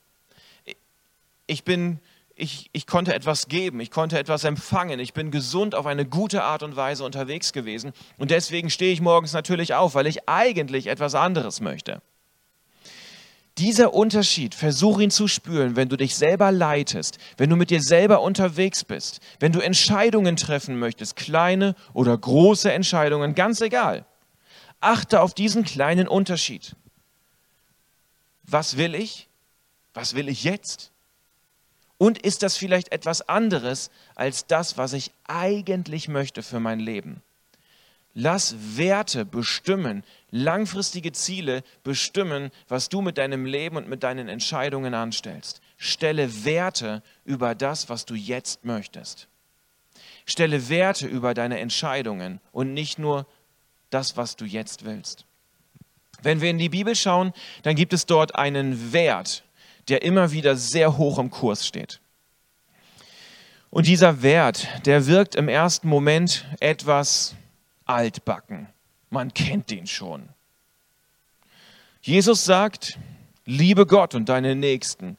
Ich 1.48 1.64
bin 1.64 2.00
ich, 2.36 2.70
ich 2.72 2.88
konnte 2.88 3.14
etwas 3.14 3.48
geben, 3.48 3.80
ich 3.80 3.92
konnte 3.92 4.18
etwas 4.18 4.44
empfangen, 4.46 5.00
ich 5.00 5.14
bin 5.14 5.30
gesund 5.30 5.76
auf 5.76 5.86
eine 5.86 6.06
gute 6.06 6.44
Art 6.44 6.64
und 6.64 6.76
Weise 6.76 7.04
unterwegs 7.04 7.52
gewesen 7.52 7.92
und 8.18 8.32
deswegen 8.32 8.70
stehe 8.70 8.94
ich 8.94 9.02
morgens 9.02 9.34
natürlich 9.34 9.74
auf, 9.74 9.94
weil 9.94 10.08
ich 10.08 10.30
eigentlich 10.30 10.88
etwas 10.88 11.16
anderes 11.16 11.60
möchte. 11.60 12.02
Dieser 13.60 13.94
Unterschied, 13.94 14.56
versuch 14.56 15.00
ihn 15.00 15.12
zu 15.12 15.28
spüren, 15.28 15.76
wenn 15.76 15.90
du 15.90 15.98
dich 15.98 16.16
selber 16.16 16.50
leitest, 16.50 17.18
wenn 17.36 17.50
du 17.50 17.58
mit 17.58 17.72
dir 17.72 17.82
selber 17.82 18.22
unterwegs 18.22 18.86
bist, 18.86 19.20
wenn 19.42 19.52
du 19.52 19.60
Entscheidungen 19.60 20.38
treffen 20.38 20.80
möchtest, 20.80 21.18
kleine 21.18 21.76
oder 21.92 22.18
große 22.18 22.72
Entscheidungen, 22.72 23.36
ganz 23.36 23.60
egal. 23.60 24.06
Achte 24.80 25.20
auf 25.20 25.34
diesen 25.34 25.66
kleinen 25.66 26.08
Unterschied. 26.08 26.78
Was 28.44 28.78
will 28.78 28.96
ich? 28.96 29.28
Was 29.94 30.16
will 30.16 30.30
ich 30.30 30.46
jetzt? 30.46 30.92
Und 31.98 32.18
ist 32.18 32.44
das 32.44 32.56
vielleicht 32.56 32.94
etwas 32.94 33.28
anderes 33.28 33.92
als 34.16 34.48
das, 34.48 34.78
was 34.78 34.94
ich 34.94 35.12
eigentlich 35.28 36.08
möchte 36.08 36.44
für 36.44 36.62
mein 36.62 36.80
Leben? 36.80 37.22
Lass 38.14 38.56
Werte 38.78 39.26
bestimmen, 39.26 40.04
langfristige 40.32 41.12
Ziele 41.12 41.64
bestimmen, 41.84 42.52
was 42.68 42.90
du 42.90 43.02
mit 43.02 43.18
deinem 43.18 43.46
Leben 43.46 43.78
und 43.78 43.88
mit 43.88 44.04
deinen 44.04 44.28
Entscheidungen 44.28 44.94
anstellst. 44.94 45.62
Stelle 45.78 46.46
Werte 46.46 47.02
über 47.26 47.56
das, 47.56 47.90
was 47.90 48.06
du 48.06 48.16
jetzt 48.16 48.66
möchtest. 48.66 49.28
Stelle 50.26 50.70
Werte 50.70 51.08
über 51.08 51.34
deine 51.34 51.60
Entscheidungen 51.60 52.40
und 52.52 52.74
nicht 52.74 53.00
nur 53.00 53.26
das, 53.90 54.18
was 54.18 54.36
du 54.36 54.46
jetzt 54.46 54.86
willst. 54.86 55.26
Wenn 56.22 56.42
wir 56.42 56.50
in 56.50 56.58
die 56.58 56.70
Bibel 56.70 56.96
schauen, 56.96 57.34
dann 57.64 57.76
gibt 57.76 57.94
es 57.94 58.06
dort 58.06 58.36
einen 58.36 58.94
Wert, 58.94 59.44
der 59.88 60.04
immer 60.04 60.32
wieder 60.32 60.56
sehr 60.56 60.98
hoch 60.98 61.18
im 61.18 61.32
Kurs 61.32 61.66
steht. 61.66 62.00
Und 63.70 63.88
dieser 63.88 64.22
Wert, 64.22 64.68
der 64.86 65.08
wirkt 65.08 65.36
im 65.36 65.48
ersten 65.48 65.88
Moment 65.88 66.46
etwas 66.60 67.36
altbacken. 67.86 68.68
Man 69.10 69.34
kennt 69.34 69.70
den 69.70 69.88
schon. 69.88 70.30
Jesus 72.02 72.46
sagt, 72.46 72.98
liebe 73.46 73.86
Gott 73.86 74.16
und 74.16 74.30
deine 74.30 74.56
Nächsten. 74.56 75.18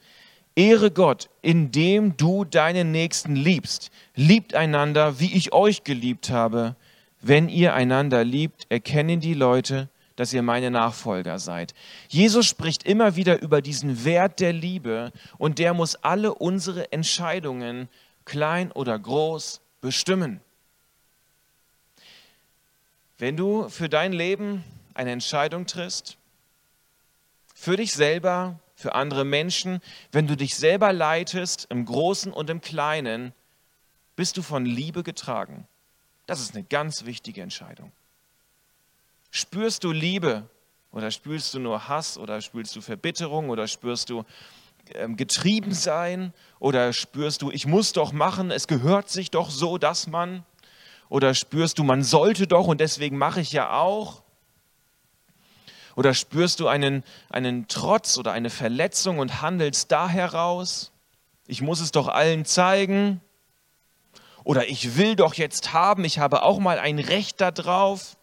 Ehre 0.56 0.90
Gott, 0.90 1.28
indem 1.42 2.16
du 2.16 2.44
deinen 2.44 2.90
Nächsten 2.90 3.36
liebst. 3.36 3.90
Liebt 4.14 4.54
einander, 4.54 5.20
wie 5.20 5.34
ich 5.34 5.52
euch 5.52 5.84
geliebt 5.84 6.30
habe. 6.30 6.76
Wenn 7.20 7.48
ihr 7.48 7.74
einander 7.74 8.24
liebt, 8.24 8.66
erkennen 8.70 9.20
die 9.20 9.34
Leute, 9.34 9.88
dass 10.16 10.32
ihr 10.32 10.42
meine 10.42 10.70
Nachfolger 10.70 11.38
seid. 11.38 11.74
Jesus 12.08 12.46
spricht 12.46 12.82
immer 12.84 13.16
wieder 13.16 13.40
über 13.40 13.62
diesen 13.62 14.04
Wert 14.04 14.40
der 14.40 14.52
Liebe 14.52 15.12
und 15.38 15.58
der 15.58 15.72
muss 15.72 15.96
alle 15.96 16.34
unsere 16.34 16.92
Entscheidungen, 16.92 17.88
klein 18.24 18.72
oder 18.72 18.98
groß, 18.98 19.60
bestimmen. 19.80 20.40
Wenn 23.20 23.36
du 23.36 23.68
für 23.68 23.90
dein 23.90 24.14
Leben 24.14 24.64
eine 24.94 25.10
Entscheidung 25.10 25.66
triffst, 25.66 26.16
für 27.54 27.76
dich 27.76 27.92
selber, 27.92 28.58
für 28.74 28.94
andere 28.94 29.26
Menschen, 29.26 29.82
wenn 30.10 30.26
du 30.26 30.38
dich 30.38 30.56
selber 30.56 30.94
leitest, 30.94 31.66
im 31.68 31.84
Großen 31.84 32.32
und 32.32 32.48
im 32.48 32.62
Kleinen, 32.62 33.34
bist 34.16 34.38
du 34.38 34.42
von 34.42 34.64
Liebe 34.64 35.02
getragen. 35.02 35.68
Das 36.24 36.40
ist 36.40 36.54
eine 36.54 36.64
ganz 36.64 37.04
wichtige 37.04 37.42
Entscheidung. 37.42 37.92
Spürst 39.30 39.84
du 39.84 39.92
Liebe 39.92 40.48
oder 40.90 41.10
spürst 41.10 41.52
du 41.52 41.58
nur 41.58 41.88
Hass 41.88 42.16
oder 42.16 42.40
spürst 42.40 42.74
du 42.74 42.80
Verbitterung 42.80 43.50
oder 43.50 43.68
spürst 43.68 44.08
du 44.08 44.24
ähm, 44.94 45.18
getrieben 45.18 45.74
sein 45.74 46.32
oder 46.58 46.94
spürst 46.94 47.42
du, 47.42 47.50
ich 47.50 47.66
muss 47.66 47.92
doch 47.92 48.12
machen, 48.12 48.50
es 48.50 48.66
gehört 48.66 49.10
sich 49.10 49.30
doch 49.30 49.50
so, 49.50 49.76
dass 49.76 50.06
man 50.06 50.42
oder 51.10 51.34
spürst 51.34 51.78
du, 51.78 51.84
man 51.84 52.02
sollte 52.02 52.46
doch 52.46 52.66
und 52.66 52.80
deswegen 52.80 53.18
mache 53.18 53.42
ich 53.42 53.52
ja 53.52 53.78
auch 53.78 54.22
oder 56.00 56.14
spürst 56.14 56.60
du 56.60 56.68
einen, 56.68 57.04
einen 57.28 57.68
Trotz 57.68 58.16
oder 58.16 58.32
eine 58.32 58.48
Verletzung 58.48 59.18
und 59.18 59.42
handelst 59.42 59.92
da 59.92 60.08
heraus? 60.08 60.92
Ich 61.46 61.60
muss 61.60 61.80
es 61.80 61.92
doch 61.92 62.08
allen 62.08 62.46
zeigen. 62.46 63.20
Oder 64.42 64.68
ich 64.68 64.96
will 64.96 65.16
doch 65.16 65.34
jetzt 65.34 65.74
haben, 65.74 66.04
ich 66.04 66.18
habe 66.18 66.42
auch 66.42 66.58
mal 66.58 66.78
ein 66.78 66.98
Recht 66.98 67.40
darauf. 67.40 68.16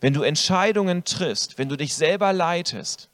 Wenn 0.00 0.14
du 0.14 0.22
Entscheidungen 0.22 1.04
triffst, 1.04 1.58
wenn 1.58 1.68
du 1.68 1.76
dich 1.76 1.94
selber 1.94 2.32
leitest, 2.32 3.08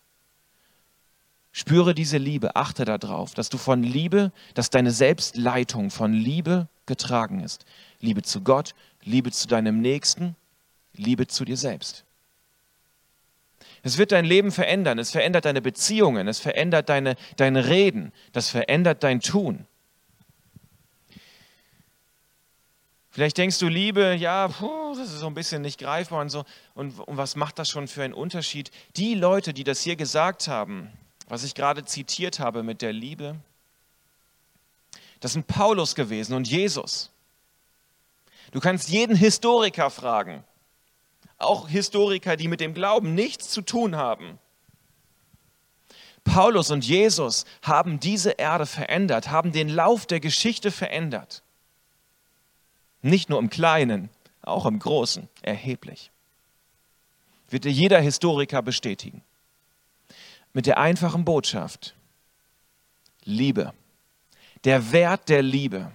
spüre 1.53 1.95
diese 1.95 2.17
Liebe, 2.17 2.57
achte 2.57 2.87
darauf, 2.87 3.35
dass 3.35 3.51
du 3.51 3.59
von 3.59 3.83
Liebe, 3.83 4.33
dass 4.55 4.71
deine 4.71 4.91
Selbstleitung 4.91 5.91
von 5.91 6.15
Liebe 6.15 6.69
getragen 6.87 7.41
ist. 7.41 7.67
Liebe 8.01 8.23
zu 8.23 8.43
Gott, 8.43 8.75
Liebe 9.03 9.31
zu 9.31 9.49
deinem 9.49 9.81
Nächsten, 9.81 10.37
Liebe 10.95 11.27
zu 11.27 11.45
dir 11.45 11.57
selbst. 11.57 12.05
Es 13.83 13.99
wird 13.99 14.13
dein 14.13 14.25
Leben 14.25 14.51
verändern, 14.51 14.99
es 14.99 15.11
verändert 15.11 15.45
deine 15.45 15.61
Beziehungen, 15.61 16.27
es 16.27 16.41
verändert 16.41 16.89
deine, 16.89 17.17
deine 17.37 17.69
Reden, 17.69 18.13
das 18.33 18.49
verändert 18.49 19.03
dein 19.03 19.21
Tun. 19.21 19.67
Vielleicht 23.11 23.39
denkst 23.39 23.59
du, 23.59 23.69
Liebe, 23.69 24.15
ja, 24.15 24.49
puh, 24.49 24.95
das 24.97 25.13
ist 25.13 25.21
so 25.21 25.27
ein 25.27 25.35
bisschen 25.35 25.63
nicht 25.63 25.79
greifbar 25.79 26.21
und 26.21 26.31
so. 26.31 26.45
Und, 26.75 26.99
und 26.99 27.17
was 27.17 27.37
macht 27.37 27.61
das 27.61 27.69
schon 27.69 27.87
für 27.87 28.03
einen 28.03 28.13
Unterschied? 28.13 28.73
Die 28.97 29.15
Leute, 29.15 29.55
die 29.55 29.63
das 29.63 29.83
hier 29.83 29.95
gesagt 29.95 30.49
haben, 30.49 30.91
was 31.29 31.45
ich 31.45 31.55
gerade 31.55 31.85
zitiert 31.85 32.41
habe 32.41 32.65
mit 32.65 32.83
der 32.83 32.93
Liebe, 32.93 33.37
das 35.21 35.35
sind 35.35 35.47
Paulus 35.47 35.95
gewesen 35.95 36.35
und 36.35 36.49
Jesus. 36.49 37.11
Du 38.55 38.61
kannst 38.61 38.89
jeden 38.89 39.17
Historiker 39.17 39.91
fragen, 39.91 40.45
auch 41.39 41.69
Historiker, 41.69 42.37
die 42.37 42.47
mit 42.47 42.61
dem 42.61 42.73
Glauben 42.73 43.13
nichts 43.13 43.51
zu 43.51 43.63
tun 43.63 43.97
haben. 43.97 44.39
Paulus 46.23 46.71
und 46.71 46.87
Jesus 46.87 47.47
haben 47.63 47.99
diese 47.99 48.31
Erde 48.31 48.65
verändert, 48.67 49.29
haben 49.29 49.51
den 49.51 49.69
Lauf 49.69 50.07
der 50.07 50.21
Geschichte 50.21 50.71
verändert. 50.71 51.43
Nicht 53.03 53.29
nur 53.29 53.41
im 53.41 53.51
Kleinen, 53.51 54.09
auch 54.41 54.67
im 54.67 54.79
Großen, 54.79 55.29
erheblich. 55.43 56.13
Wird 57.51 57.65
dir 57.65 57.73
jeder 57.73 58.01
Historiker 58.01 58.63
bestätigen. 58.63 59.25
Mit 60.53 60.67
der 60.67 60.79
einfachen 60.79 61.25
Botschaft, 61.25 61.97
Liebe, 63.25 63.73
der 64.63 64.93
Wert 64.93 65.29
der 65.29 65.43
Liebe. 65.43 65.91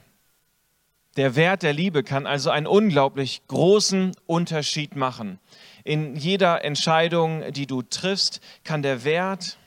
Der 1.20 1.36
Wert 1.36 1.64
der 1.64 1.74
Liebe 1.74 2.02
kann 2.02 2.26
also 2.26 2.50
einen 2.50 2.66
unglaublich 2.66 3.42
großen 3.50 4.16
Unterschied 4.26 4.96
machen. 4.96 5.38
In 5.84 6.16
jeder 6.16 6.64
Entscheidung, 6.64 7.52
die 7.52 7.68
du 7.68 7.82
triffst, 7.82 8.40
kann 8.64 8.84
der 8.84 9.04
Wert 9.04 9.58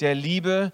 der 0.00 0.14
Liebe, 0.14 0.72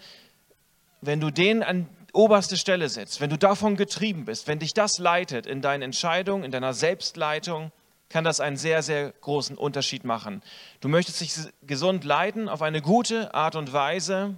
wenn 1.00 1.18
du 1.18 1.32
den 1.32 1.64
an 1.64 1.88
oberste 2.12 2.56
Stelle 2.56 2.88
setzt, 2.88 3.20
wenn 3.20 3.28
du 3.28 3.38
davon 3.38 3.74
getrieben 3.74 4.24
bist, 4.24 4.46
wenn 4.46 4.60
dich 4.60 4.72
das 4.72 4.98
leitet 4.98 5.46
in 5.46 5.62
deinen 5.62 5.82
Entscheidungen, 5.82 6.44
in 6.44 6.52
deiner 6.52 6.74
Selbstleitung, 6.74 7.72
kann 8.08 8.22
das 8.22 8.38
einen 8.38 8.56
sehr, 8.56 8.84
sehr 8.84 9.10
großen 9.10 9.58
Unterschied 9.58 10.04
machen. 10.04 10.44
Du 10.80 10.86
möchtest 10.86 11.20
dich 11.22 11.34
gesund 11.66 12.04
leiten 12.04 12.48
auf 12.48 12.62
eine 12.62 12.82
gute 12.82 13.34
Art 13.34 13.56
und 13.56 13.72
Weise. 13.72 14.36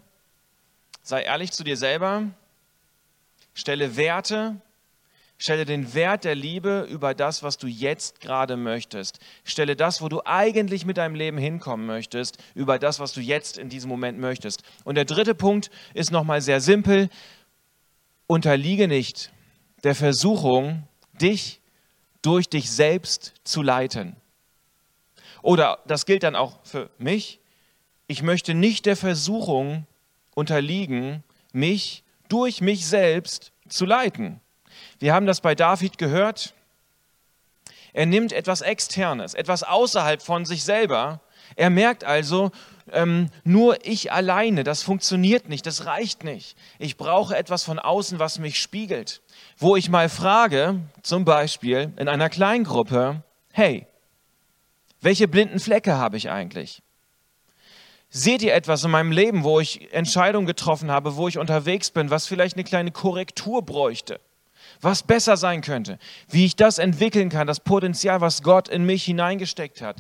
Sei 1.03 1.21
ehrlich 1.21 1.53
zu 1.53 1.65
dir 1.65 1.77
selber. 1.77 2.23
Stelle 3.53 3.99
Werte 3.99 4.57
Stelle 5.43 5.65
den 5.65 5.93
Wert 5.93 6.23
der 6.23 6.37
Liebe 6.37 6.87
über 6.89 7.15
das, 7.15 7.43
was 7.43 7.59
du 7.59 7.67
jetzt 7.67 8.21
gerade 8.21 8.57
möchtest. 8.57 9.19
Stelle 9.43 9.75
das, 9.75 10.01
wo 10.01 10.09
du 10.09 10.21
eigentlich 10.25 10.87
mit 10.87 10.99
deinem 10.99 11.17
Leben 11.17 11.37
hinkommen 11.37 11.85
möchtest, 11.85 12.39
über 12.55 12.79
das, 12.79 13.01
was 13.01 13.13
du 13.13 13.21
jetzt 13.21 13.59
in 13.59 13.69
diesem 13.69 13.89
Moment 13.89 14.21
möchtest. 14.21 14.63
Und 14.85 14.95
der 14.95 15.05
dritte 15.05 15.35
Punkt 15.35 15.73
ist 15.95 16.13
nochmal 16.13 16.43
sehr 16.43 16.61
simpel. 16.61 17.09
Unterliege 18.29 18.87
nicht 18.87 19.33
der 19.83 19.97
Versuchung, 19.97 20.87
dich 21.21 21.61
durch 22.23 22.49
dich 22.49 22.71
selbst 22.71 23.35
zu 23.43 23.63
leiten. 23.63 24.15
Oder 25.43 25.81
das 25.89 26.07
gilt 26.07 26.23
dann 26.23 26.37
auch 26.37 26.61
für 26.63 26.89
mich. 26.99 27.41
Ich 28.07 28.23
möchte 28.23 28.55
nicht 28.55 28.87
der 28.87 28.97
Versuchung 28.97 29.89
unterliegen, 30.37 31.25
mich 31.53 32.05
durch 32.29 32.61
mich 32.61 32.87
selbst 32.87 33.51
zu 33.69 33.87
leiten. 33.87 34.41
Wir 35.03 35.15
haben 35.15 35.27
das 35.27 35.41
bei 35.41 35.57
David 35.57 35.99
gehört. 35.99 36.55
Er 37.93 38.07
nimmt 38.07 38.33
etwas 38.33 38.61
Externes, 38.61 39.35
etwas 39.35 39.65
außerhalb 39.65 40.23
von 40.23 40.45
sich 40.45 40.63
selber. 40.63 41.21
Er 41.57 41.71
merkt 41.71 42.05
also, 42.05 42.53
ähm, 42.93 43.29
nur 43.43 43.85
ich 43.85 44.13
alleine, 44.13 44.63
das 44.63 44.85
funktioniert 44.85 45.49
nicht, 45.49 45.67
das 45.67 45.87
reicht 45.87 46.23
nicht. 46.23 46.57
Ich 46.79 46.97
brauche 46.97 47.37
etwas 47.37 47.65
von 47.65 47.81
außen, 47.81 48.21
was 48.21 48.39
mich 48.39 48.63
spiegelt. 48.63 49.23
Wo 49.59 49.75
ich 49.75 49.91
mal 49.91 50.09
frage, 50.09 50.79
zum 51.03 51.25
Beispiel 51.25 51.93
in 51.97 52.07
einer 52.07 52.31
Kleingruppe, 52.31 53.25
hey, 53.51 53.89
welche 55.01 55.27
blinden 55.27 55.59
Flecke 55.59 55.97
habe 55.97 56.17
ich 56.17 56.31
eigentlich? 56.31 56.81
Seht 58.09 58.43
ihr 58.43 58.55
etwas 58.55 58.85
in 58.85 58.93
meinem 58.93 59.11
Leben, 59.11 59.43
wo 59.43 59.59
ich 59.59 59.93
Entscheidungen 59.93 60.47
getroffen 60.47 60.93
habe, 60.93 61.17
wo 61.17 61.27
ich 61.27 61.39
unterwegs 61.39 61.91
bin, 61.91 62.11
was 62.11 62.29
vielleicht 62.29 62.55
eine 62.55 62.63
kleine 62.63 62.93
Korrektur 62.93 63.63
bräuchte? 63.63 64.21
Was 64.83 65.05
besser 65.05 65.37
sein 65.37 65.63
könnte, 65.63 65.99
wie 66.29 66.45
ich 66.45 66.57
das 66.57 66.79
entwickeln 66.79 67.31
kann, 67.31 67.47
das 67.47 67.61
Potenzial, 67.61 68.21
was 68.21 68.43
Gott 68.43 68.69
in 68.69 68.85
mich 68.85 69.05
hineingesteckt 69.05 69.81
hat. 69.81 69.97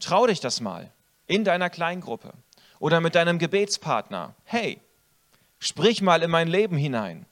Trau 0.00 0.26
dich 0.26 0.40
das 0.40 0.60
mal 0.60 0.90
in 1.26 1.44
deiner 1.44 1.70
Kleingruppe 1.70 2.32
oder 2.80 3.00
mit 3.00 3.14
deinem 3.14 3.38
Gebetspartner. 3.38 4.34
Hey, 4.44 4.80
sprich 5.58 6.02
mal 6.02 6.22
in 6.22 6.30
mein 6.30 6.48
Leben 6.48 6.76
hinein. 6.76 7.26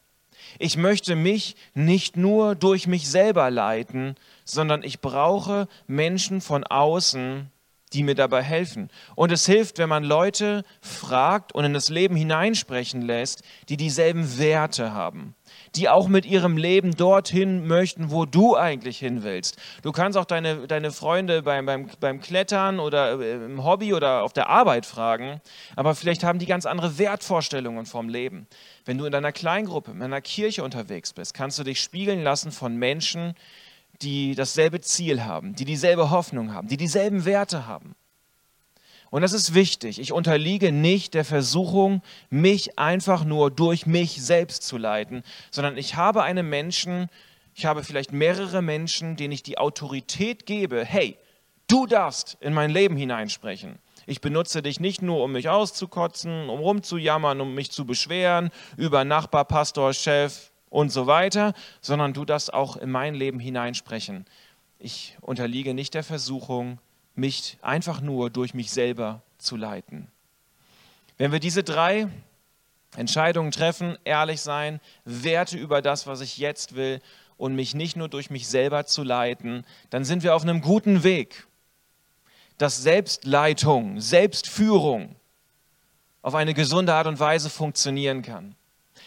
Ich 0.59 0.77
möchte 0.77 1.17
mich 1.17 1.57
nicht 1.75 2.17
nur 2.17 2.55
durch 2.55 2.87
mich 2.87 3.09
selber 3.09 3.51
leiten, 3.51 4.15
sondern 4.45 4.83
ich 4.83 5.01
brauche 5.01 5.69
Menschen 5.87 6.41
von 6.41 6.63
außen, 6.65 7.51
die 7.93 8.03
mir 8.03 8.15
dabei 8.15 8.43
helfen. 8.43 8.91
Und 9.15 9.33
es 9.33 9.47
hilft, 9.47 9.79
wenn 9.79 9.89
man 9.89 10.05
Leute 10.05 10.65
fragt 10.81 11.53
und 11.53 11.65
in 11.65 11.75
das 11.75 11.89
Leben 11.89 12.17
hineinsprechen 12.17 13.03
lässt, 13.03 13.43
die 13.69 13.77
dieselben 13.77 14.39
Werte 14.39 14.93
haben 14.93 15.35
die 15.75 15.89
auch 15.89 16.09
mit 16.09 16.27
ihrem 16.27 16.57
Leben 16.57 16.97
dorthin 16.97 17.67
möchten, 17.67 18.11
wo 18.11 18.25
du 18.25 18.57
eigentlich 18.57 18.99
hin 18.99 19.23
willst. 19.23 19.57
Du 19.83 19.93
kannst 19.93 20.17
auch 20.17 20.25
deine, 20.25 20.67
deine 20.67 20.91
Freunde 20.91 21.43
beim, 21.43 21.67
beim, 21.67 21.89
beim 22.01 22.21
Klettern 22.21 22.79
oder 22.79 23.21
äh, 23.21 23.45
im 23.45 23.65
Hobby 23.65 23.95
oder 23.95 24.23
auf 24.23 24.33
der 24.33 24.49
Arbeit 24.49 24.87
fragen, 24.87 25.41
aber 25.75 25.95
vielleicht 25.95 26.25
haben 26.25 26.39
die 26.39 26.47
ganz 26.47 26.67
andere 26.67 26.99
Wertvorstellungen 26.99 27.87
vom 27.87 28.09
Leben. 28.09 28.47
Wenn 28.85 28.99
du 28.99 29.05
in 29.05 29.13
deiner 29.13 29.33
Kleingruppe, 29.33 29.91
in 29.91 30.03
einer 30.03 30.21
Kirche 30.21 30.65
unterwegs 30.65 31.13
bist, 31.13 31.35
kannst 31.35 31.59
du 31.59 31.65
dich 31.65 31.81
spiegeln 31.81 32.23
lassen 32.23 32.53
von 32.53 32.77
Menschen, 32.77 33.35
dasselbe 34.35 34.81
Ziel 34.81 35.25
haben, 35.25 35.55
die 35.55 35.65
dieselbe 35.65 36.11
Hoffnung 36.11 36.53
haben, 36.53 36.69
die 36.69 36.77
dieselben 36.77 37.25
Werte 37.25 37.67
haben. 37.67 37.95
Und 39.11 39.23
das 39.23 39.33
ist 39.33 39.55
wichtig. 39.55 40.01
Ich 40.01 40.13
unterliege 40.13 40.73
nicht 40.73 41.15
der 41.15 41.25
Versuchung, 41.25 42.03
mich 42.29 42.79
einfach 42.79 43.25
nur 43.25 43.51
durch 43.51 43.87
mich 43.87 44.23
selbst 44.23 44.65
zu 44.65 44.77
leiten, 44.77 45.23
sondern 45.51 45.79
ich 45.79 45.95
habe 45.95 46.23
einen 46.23 46.49
Menschen, 46.49 47.09
ich 47.55 47.67
habe 47.67 47.85
vielleicht 47.85 48.13
mehrere 48.13 48.63
Menschen, 48.63 49.17
denen 49.17 49.33
ich 49.33 49.43
die 49.43 49.59
Autorität 49.59 50.45
gebe, 50.45 50.85
hey, 50.85 51.17
du 51.69 51.87
darfst 51.87 52.37
in 52.41 52.53
mein 52.53 52.71
Leben 52.71 52.97
hineinsprechen. 52.97 53.79
Ich 54.07 54.21
benutze 54.21 54.63
dich 54.63 54.81
nicht 54.81 55.03
nur, 55.03 55.23
um 55.23 55.33
mich 55.33 55.49
auszukotzen, 55.49 56.49
um 56.49 56.61
rumzujammern, 56.61 57.41
um 57.41 57.55
mich 57.55 57.71
zu 57.71 57.87
beschweren 57.87 58.51
über 58.77 59.05
Nachbar, 59.05 59.45
Pastor, 59.45 59.93
Chef 59.95 60.51
und 60.71 60.91
so 60.91 61.07
weiter, 61.07 61.55
sondern 61.81 62.13
du 62.13 62.25
darfst 62.25 62.53
auch 62.53 62.77
in 62.77 62.91
mein 62.91 63.15
Leben 63.15 63.39
hineinsprechen. 63.39 64.27
Ich 64.79 65.17
unterliege 65.21 65.75
nicht 65.75 65.95
der 65.95 66.05
Versuchung, 66.05 66.79
mich 67.15 67.59
einfach 67.63 68.01
nur 68.01 68.31
durch 68.31 68.53
mich 68.53 68.71
selber 68.71 69.23
zu 69.39 69.57
leiten. 69.57 70.09
Wenn 71.19 71.33
wir 71.33 71.41
diese 71.41 71.65
drei 71.65 72.09
Entscheidungen 72.97 73.53
treffen, 73.53 73.97
ehrlich 74.05 74.43
sein, 74.43 74.81
Werte 75.05 75.57
über 75.57 75.81
das, 75.81 76.07
was 76.07 76.21
ich 76.21 76.37
jetzt 76.37 76.77
will 76.77 77.01
und 77.39 77.55
mich 77.55 77.75
nicht 77.75 77.97
nur 77.97 78.09
durch 78.09 78.31
mich 78.31 78.49
selber 78.49 78.87
zu 78.87 79.03
leiten, 79.03 79.65
dann 79.91 80.05
sind 80.05 80.23
wir 80.23 80.35
auf 80.35 80.43
einem 80.43 80.61
guten 80.61 81.05
Weg, 81.05 81.47
dass 82.59 82.83
Selbstleitung, 82.83 84.01
Selbstführung 84.01 85.17
auf 86.23 86.35
eine 86.35 86.55
gesunde 86.55 86.93
Art 86.93 87.07
und 87.07 87.21
Weise 87.21 87.49
funktionieren 87.51 88.23
kann 88.23 88.57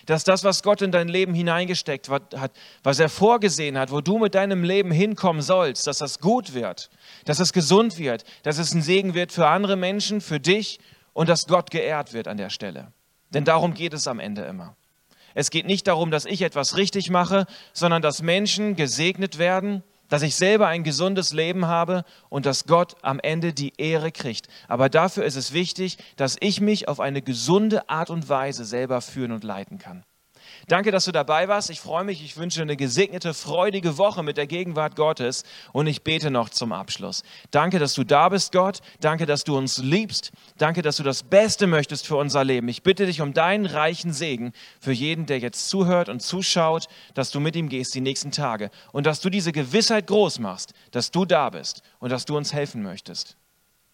dass 0.10 0.24
das, 0.24 0.44
was 0.44 0.64
Gott 0.64 0.82
in 0.82 0.92
dein 0.92 1.08
Leben 1.08 1.36
hineingesteckt 1.36 2.10
hat, 2.10 2.52
was 2.82 3.00
er 3.00 3.10
vorgesehen 3.10 3.78
hat, 3.78 3.92
wo 3.92 4.02
du 4.02 4.18
mit 4.18 4.34
deinem 4.34 4.64
Leben 4.64 4.90
hinkommen 4.90 5.44
sollst, 5.44 5.86
dass 5.86 6.00
das 6.00 6.20
gut 6.20 6.56
wird, 6.56 6.90
dass 7.26 7.40
es 7.40 7.54
gesund 7.54 8.00
wird, 8.00 8.24
dass 8.42 8.58
es 8.58 8.74
ein 8.74 8.82
Segen 8.82 9.14
wird 9.14 9.32
für 9.32 9.48
andere 9.48 9.76
Menschen, 9.76 10.20
für 10.20 10.40
dich 10.40 10.80
und 11.14 11.30
dass 11.30 11.46
Gott 11.46 11.70
geehrt 11.70 12.14
wird 12.14 12.28
an 12.28 12.38
der 12.38 12.50
Stelle. 12.50 12.92
Denn 13.30 13.46
darum 13.46 13.76
geht 13.76 13.94
es 13.94 14.08
am 14.08 14.20
Ende 14.20 14.42
immer. 14.42 14.76
Es 15.36 15.52
geht 15.52 15.68
nicht 15.68 15.86
darum, 15.86 16.10
dass 16.10 16.26
ich 16.26 16.42
etwas 16.42 16.76
richtig 16.76 17.12
mache, 17.12 17.46
sondern 17.74 18.02
dass 18.02 18.24
Menschen 18.24 18.76
gesegnet 18.76 19.38
werden 19.38 19.84
dass 20.10 20.22
ich 20.22 20.36
selber 20.36 20.68
ein 20.68 20.84
gesundes 20.84 21.32
Leben 21.32 21.68
habe 21.68 22.04
und 22.28 22.46
dass 22.46 22.66
Gott 22.66 22.96
am 23.02 23.20
Ende 23.20 23.54
die 23.54 23.74
Ehre 23.78 24.12
kriegt. 24.12 24.48
Aber 24.68 24.90
dafür 24.90 25.24
ist 25.24 25.36
es 25.36 25.54
wichtig, 25.54 25.98
dass 26.18 26.36
ich 26.40 26.60
mich 26.60 26.88
auf 26.88 27.00
eine 27.00 27.22
gesunde 27.22 27.90
Art 27.90 28.10
und 28.10 28.28
Weise 28.28 28.66
selber 28.66 29.02
führen 29.02 29.32
und 29.32 29.44
leiten 29.44 29.78
kann. 29.78 30.04
Danke, 30.68 30.92
dass 30.92 31.06
du 31.06 31.12
dabei 31.12 31.48
warst. 31.48 31.70
Ich 31.70 31.80
freue 31.80 32.04
mich. 32.04 32.24
Ich 32.24 32.38
wünsche 32.38 32.62
eine 32.62 32.76
gesegnete, 32.76 33.34
freudige 33.34 33.98
Woche 33.98 34.24
mit 34.24 34.38
der 34.38 34.48
Gegenwart 34.48 34.96
Gottes. 34.96 35.44
Und 35.72 35.88
ich 35.88 36.04
bete 36.04 36.32
noch 36.32 36.50
zum 36.50 36.72
Abschluss. 36.72 37.24
Danke, 37.52 37.80
dass 37.80 37.94
du 37.94 38.04
da 38.04 38.30
bist, 38.30 38.52
Gott. 38.52 38.80
Danke, 39.00 39.26
dass 39.26 39.44
du 39.44 39.58
uns 39.58 39.78
liebst. 39.78 40.32
Danke, 40.58 40.82
dass 40.82 40.98
du 40.98 41.04
das 41.04 41.24
Beste 41.24 41.68
möchtest 41.68 42.08
für 42.08 42.18
unser 42.18 42.44
Leben. 42.44 42.68
Ich 42.68 42.84
bitte 42.84 43.06
dich 43.06 43.22
um 43.22 43.34
deinen 43.34 43.66
reichen 43.66 44.14
Segen 44.14 44.54
für 44.80 44.92
jeden, 44.92 45.26
der 45.26 45.40
jetzt 45.40 45.70
zuhört 45.70 46.10
und 46.10 46.22
zuschaut, 46.22 46.88
dass 47.14 47.32
du 47.32 47.40
mit 47.40 47.56
ihm 47.56 47.70
gehst 47.70 47.96
die 47.96 48.02
nächsten 48.02 48.32
Tage. 48.32 48.70
Und 48.92 49.06
dass 49.06 49.22
du 49.22 49.30
diese 49.30 49.52
Gewissheit 49.52 50.08
groß 50.08 50.40
machst, 50.40 50.74
dass 50.92 51.12
du 51.12 51.26
da 51.26 51.50
bist 51.50 51.82
und 52.00 52.12
dass 52.12 52.26
du 52.26 52.38
uns 52.38 52.54
helfen 52.54 52.84
möchtest. 52.84 53.38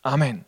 Amen. 0.02 0.46